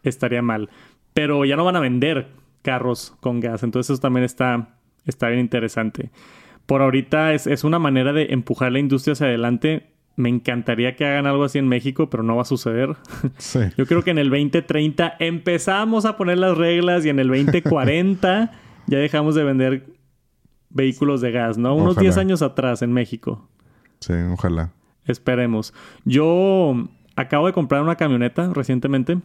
[0.03, 0.69] estaría mal.
[1.13, 2.27] Pero ya no van a vender
[2.63, 3.61] carros con gas.
[3.63, 6.09] Entonces eso también está, está bien interesante.
[6.65, 9.87] Por ahorita es, es una manera de empujar la industria hacia adelante.
[10.15, 12.95] Me encantaría que hagan algo así en México, pero no va a suceder.
[13.37, 13.59] Sí.
[13.77, 18.51] Yo creo que en el 2030 empezamos a poner las reglas y en el 2040
[18.87, 19.85] ya dejamos de vender
[20.69, 21.75] vehículos de gas, ¿no?
[21.75, 22.01] Unos Ojalá.
[22.01, 23.47] 10 años atrás en México.
[23.99, 24.71] Sí, ojalá.
[25.05, 25.73] Esperemos.
[26.05, 29.17] Yo acabo de comprar una camioneta recientemente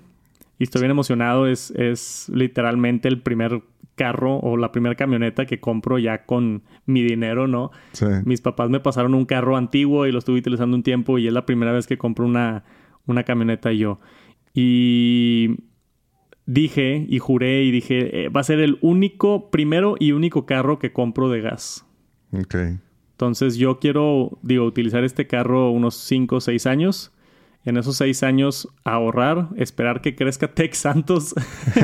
[0.58, 1.46] y estoy bien emocionado.
[1.46, 3.62] Es, es literalmente el primer
[3.98, 7.70] carro o la primera camioneta que compro ya con mi dinero, ¿no?
[7.92, 8.06] Sí.
[8.24, 11.32] Mis papás me pasaron un carro antiguo y lo estuve utilizando un tiempo y es
[11.34, 12.64] la primera vez que compro una,
[13.06, 14.00] una camioneta yo.
[14.54, 15.56] Y
[16.46, 20.78] dije y juré y dije, eh, va a ser el único, primero y único carro
[20.78, 21.84] que compro de gas.
[22.32, 22.54] Ok.
[23.12, 27.12] Entonces yo quiero, digo, utilizar este carro unos 5 o 6 años.
[27.64, 31.34] En esos 6 años ahorrar, esperar que crezca Tech Santos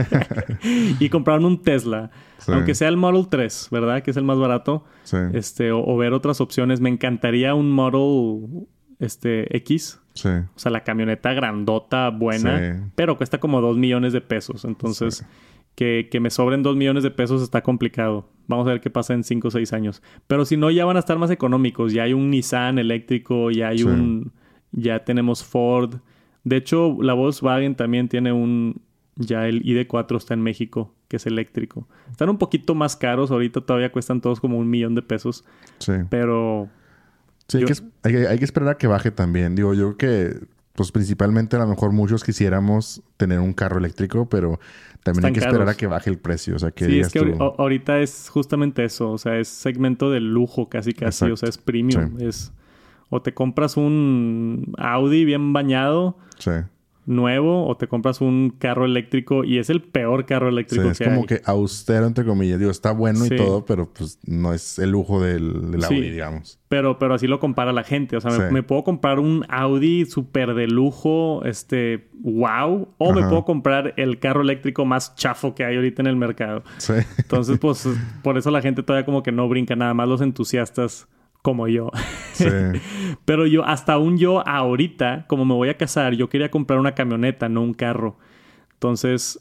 [1.01, 2.11] y comprar un Tesla.
[2.39, 2.53] Sí.
[2.53, 4.03] Aunque sea el Model 3, ¿verdad?
[4.03, 4.85] Que es el más barato.
[5.03, 5.19] Sí.
[5.33, 6.81] Este, o, o ver otras opciones.
[6.81, 8.67] Me encantaría un Model
[8.99, 10.01] este, X.
[10.15, 10.29] Sí.
[10.29, 12.91] O sea, la camioneta grandota, buena.
[12.95, 14.65] Pero cuesta como 2 millones de pesos.
[14.65, 15.27] Entonces,
[15.75, 18.31] que, que me sobren 2 millones de pesos está complicado.
[18.47, 20.03] Vamos a ver qué pasa en 5 o 6 años.
[20.27, 21.93] Pero si no, ya van a estar más económicos.
[21.93, 24.33] Ya hay un Nissan eléctrico, ya hay un...
[24.75, 25.97] Ya tenemos Ford.
[26.43, 28.81] De hecho, la Volkswagen también tiene un...
[29.17, 31.87] Ya el ID4 está en México, que es eléctrico.
[32.11, 33.31] Están un poquito más caros.
[33.31, 35.45] Ahorita todavía cuestan todos como un millón de pesos.
[35.79, 35.93] Sí.
[36.11, 36.69] Pero...
[37.47, 37.65] Sí, hay,
[38.13, 39.55] que, hay, que, esperar a que baje también.
[39.55, 44.29] Digo, yo creo que pues principalmente a lo mejor muchos quisiéramos tener un carro eléctrico,
[44.29, 44.59] pero
[45.05, 46.57] también hay que esperar a que baje el precio.
[46.57, 49.13] O sea, que sí, es que ahorita es justamente eso.
[49.13, 51.27] O sea, es segmento de lujo casi casi.
[51.27, 52.17] O sea, es premium.
[52.21, 52.53] Es...
[53.15, 56.19] O te compras un Audi bien bañado.
[56.39, 56.51] Sí.
[57.07, 61.09] nuevo o te compras un carro eléctrico y es el peor carro eléctrico sí, es
[61.09, 62.59] como que austero entre comillas.
[62.59, 66.59] Digo está bueno y todo pero pues no es el lujo del, del Audi digamos.
[66.69, 68.17] Pero pero así lo compara la gente.
[68.17, 73.45] O sea me, puedo comprar un Audi súper de lujo este wow o me puedo
[73.45, 76.65] comprar el carro eléctrico más chafo que hay ahorita en el mercado.
[76.79, 76.95] Sí.
[77.19, 77.87] entonces pues
[78.25, 79.77] por eso la gente todavía como que no brinca.
[79.77, 81.07] Nada más los entusiastas
[81.45, 81.91] como yo.
[82.33, 82.47] Sí.
[83.27, 86.95] Pero yo, hasta aún yo ahorita, como me voy a casar, yo quería comprar una
[86.95, 88.17] camioneta, no un carro.
[88.73, 89.39] Entonces,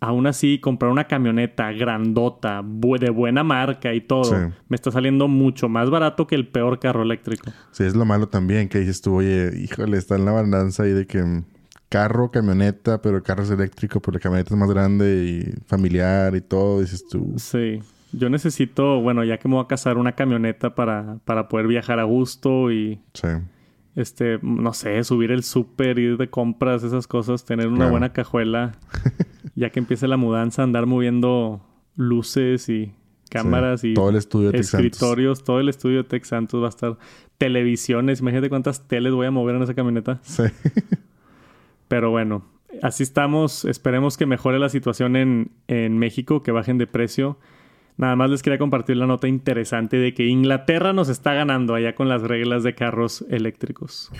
[0.00, 5.68] aún así, comprar una camioneta grandota, de buena marca y todo, me está saliendo mucho
[5.68, 7.52] más barato que el peor carro eléctrico.
[7.70, 10.92] Sí, es lo malo también, que dices tú, oye, híjole, está en la balanza ahí
[10.92, 11.44] de que
[11.88, 16.34] carro, camioneta, pero el carro es eléctrico, pero la camioneta es más grande y familiar
[16.34, 17.34] y todo, dices tú.
[17.36, 17.80] Sí.
[18.12, 21.98] Yo necesito, bueno, ya que me voy a casar, una camioneta para, para poder viajar
[22.00, 23.00] a gusto y...
[23.14, 23.28] Sí.
[23.96, 28.78] Este, no sé, subir el súper, ir de compras, esas cosas, tener una buena cajuela.
[29.56, 31.60] ya que empiece la mudanza, andar moviendo
[31.96, 32.92] luces y
[33.28, 36.70] cámaras y todo el estudio de escritorios, todo el estudio de Tech Santos va a
[36.70, 36.96] estar
[37.36, 40.20] televisiones, imagínate cuántas teles voy a mover en esa camioneta.
[40.22, 40.44] Sí.
[41.88, 42.44] Pero bueno,
[42.82, 47.38] así estamos, esperemos que mejore la situación en, en México, que bajen de precio.
[47.98, 51.96] Nada más les quería compartir la nota interesante de que Inglaterra nos está ganando allá
[51.96, 54.12] con las reglas de carros eléctricos.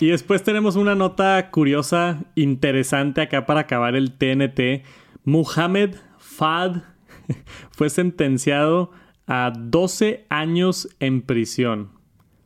[0.00, 4.86] Y después tenemos una nota curiosa, interesante acá para acabar el TNT.
[5.24, 6.82] Muhammad Fad
[7.72, 8.90] fue sentenciado
[9.26, 11.90] a 12 años en prisión,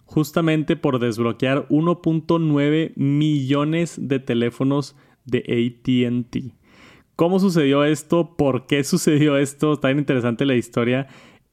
[0.06, 6.61] justamente por desbloquear 1.9 millones de teléfonos de ATT.
[7.16, 8.36] ¿Cómo sucedió esto?
[8.36, 9.74] ¿Por qué sucedió esto?
[9.74, 11.08] Está bien interesante la historia.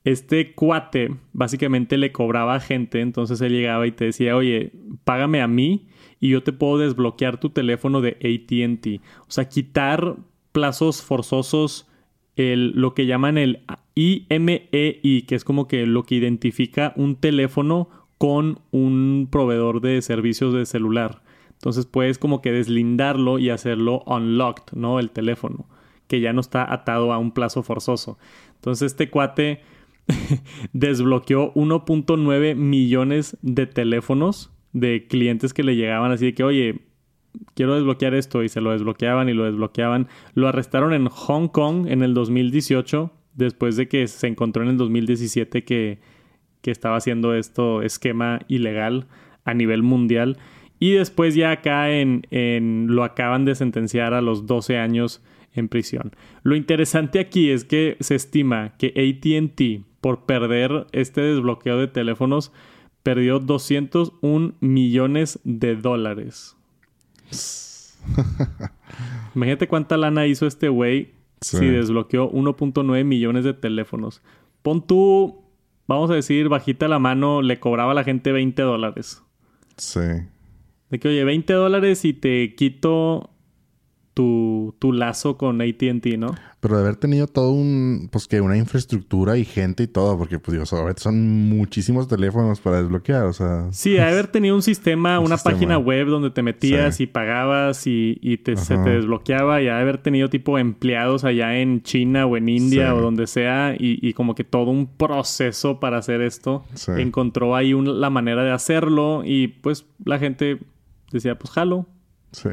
[0.05, 4.71] Este cuate básicamente le cobraba a gente, entonces él llegaba y te decía, oye,
[5.03, 5.87] págame a mí
[6.21, 9.01] y yo te puedo desbloquear tu teléfono de ATT.
[9.21, 10.15] O sea, quitar
[10.51, 11.87] plazos forzosos,
[12.35, 17.89] lo que llaman el IMEI, e que es como que lo que identifica un teléfono
[18.17, 21.21] con un proveedor de servicios de celular.
[21.59, 24.97] Entonces puedes como que deslindarlo y hacerlo unlocked, ¿no?
[24.97, 25.67] El teléfono,
[26.07, 28.17] que ya no está atado a un plazo forzoso.
[28.55, 29.59] Entonces este cuate
[30.73, 36.79] desbloqueó 1.9 millones de teléfonos de clientes que le llegaban así de que, oye,
[37.55, 40.07] quiero desbloquear esto y se lo desbloqueaban y lo desbloqueaban.
[40.35, 44.77] Lo arrestaron en Hong Kong en el 2018, después de que se encontró en el
[44.77, 45.99] 2017 que,
[46.61, 49.07] que estaba haciendo esto esquema ilegal
[49.43, 50.37] a nivel mundial.
[50.79, 55.21] Y después ya acá en, en, lo acaban de sentenciar a los 12 años
[55.53, 56.15] en prisión.
[56.43, 62.51] Lo interesante aquí es que se estima que ATT, por perder este desbloqueo de teléfonos,
[63.03, 66.55] perdió 201 millones de dólares.
[69.35, 74.21] Imagínate cuánta lana hizo este güey si desbloqueó 1.9 millones de teléfonos.
[74.61, 75.43] Pon tú,
[75.87, 79.23] vamos a decir, bajita la mano, le cobraba a la gente 20 dólares.
[79.77, 79.99] Sí.
[80.89, 83.29] De que, oye, 20 dólares y te quito
[84.19, 86.35] tu, tu lazo con ATT, ¿no?
[86.59, 90.39] Pero de haber tenido todo un, pues que una infraestructura y gente y todo, porque
[90.39, 93.69] pues Dios, son muchísimos teléfonos para desbloquear, o sea.
[93.71, 98.17] Sí, de haber tenido un sistema, una página web donde te metías y pagabas y,
[98.21, 102.35] y te, se te desbloqueaba, y de haber tenido tipo empleados allá en China o
[102.35, 106.65] en India o donde sea, y, y, como que todo un proceso para hacer esto.
[106.89, 110.59] Encontró ahí la manera de hacerlo y pues la gente
[111.11, 111.87] decía, pues jalo.
[112.31, 112.49] Sí.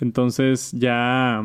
[0.00, 1.42] Entonces ya,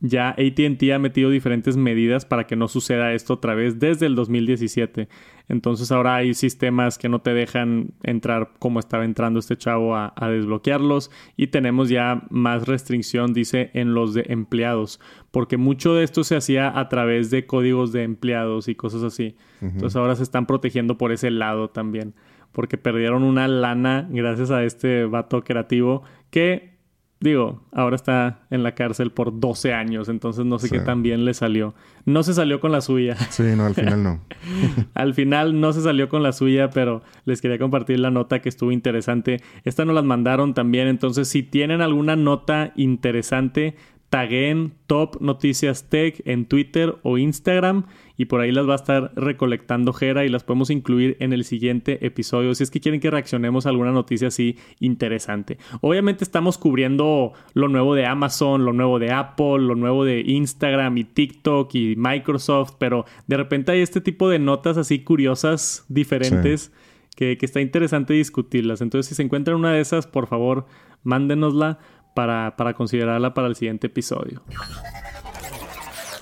[0.00, 4.14] ya ATT ha metido diferentes medidas para que no suceda esto otra vez desde el
[4.14, 5.08] 2017.
[5.48, 10.12] Entonces ahora hay sistemas que no te dejan entrar como estaba entrando este chavo a,
[10.28, 15.00] desbloquearlos y tenemos ya más restricción, dice, en los de empleados,
[15.30, 19.36] porque mucho de esto se hacía a través de códigos de empleados y cosas así.
[19.62, 22.14] Entonces ahora se están protegiendo por ese lado también
[22.58, 26.76] porque perdieron una lana gracias a este vato creativo que
[27.20, 31.24] Digo, ahora está en la cárcel por 12 años, entonces no sé qué tan bien
[31.24, 31.74] le salió.
[32.04, 33.16] No se salió con la suya.
[33.30, 34.20] Sí, no, al final no.
[34.94, 38.48] al final no se salió con la suya, pero les quería compartir la nota que
[38.48, 39.40] estuvo interesante.
[39.64, 43.74] Esta nos las mandaron también, entonces si tienen alguna nota interesante,
[44.10, 47.84] taguen Top Noticias Tech en Twitter o Instagram
[48.16, 51.44] y por ahí las va a estar recolectando Jera y las podemos incluir en el
[51.44, 55.58] siguiente episodio si es que quieren que reaccionemos a alguna noticia así interesante.
[55.82, 60.96] Obviamente estamos cubriendo lo nuevo de Amazon, lo nuevo de Apple, lo nuevo de Instagram
[60.98, 66.72] y TikTok y Microsoft, pero de repente hay este tipo de notas así curiosas, diferentes.
[67.14, 68.80] Que, que está interesante discutirlas.
[68.80, 70.66] Entonces, si se encuentran una de esas, por favor,
[71.02, 71.80] mándenosla
[72.26, 74.42] para, considerarla para el siguiente episodio.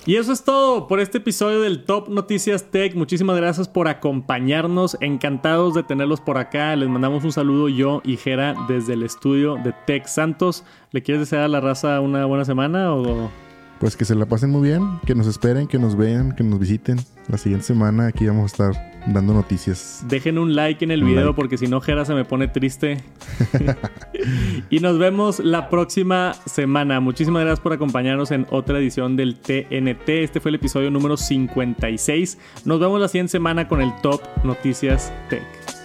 [0.05, 2.95] Y eso es todo por este episodio del Top Noticias Tech.
[2.95, 4.95] Muchísimas gracias por acompañarnos.
[5.01, 6.75] Encantados de tenerlos por acá.
[6.75, 10.63] Les mandamos un saludo yo y Jera desde el estudio de Tech Santos.
[10.91, 13.31] ¿Le quieres desear a la raza una buena semana o
[13.79, 16.59] pues que se la pasen muy bien, que nos esperen, que nos vean, que nos
[16.59, 16.99] visiten.
[17.27, 20.03] La siguiente semana aquí vamos a estar dando noticias.
[20.07, 23.03] Dejen un like en el video porque si no Jera se me pone triste.
[24.69, 26.99] y nos vemos la próxima semana.
[26.99, 30.09] Muchísimas gracias por acompañarnos en otra edición del TNT.
[30.09, 32.37] Este fue el episodio número 56.
[32.65, 35.76] Nos vemos la siguiente semana con el Top Noticias Tech.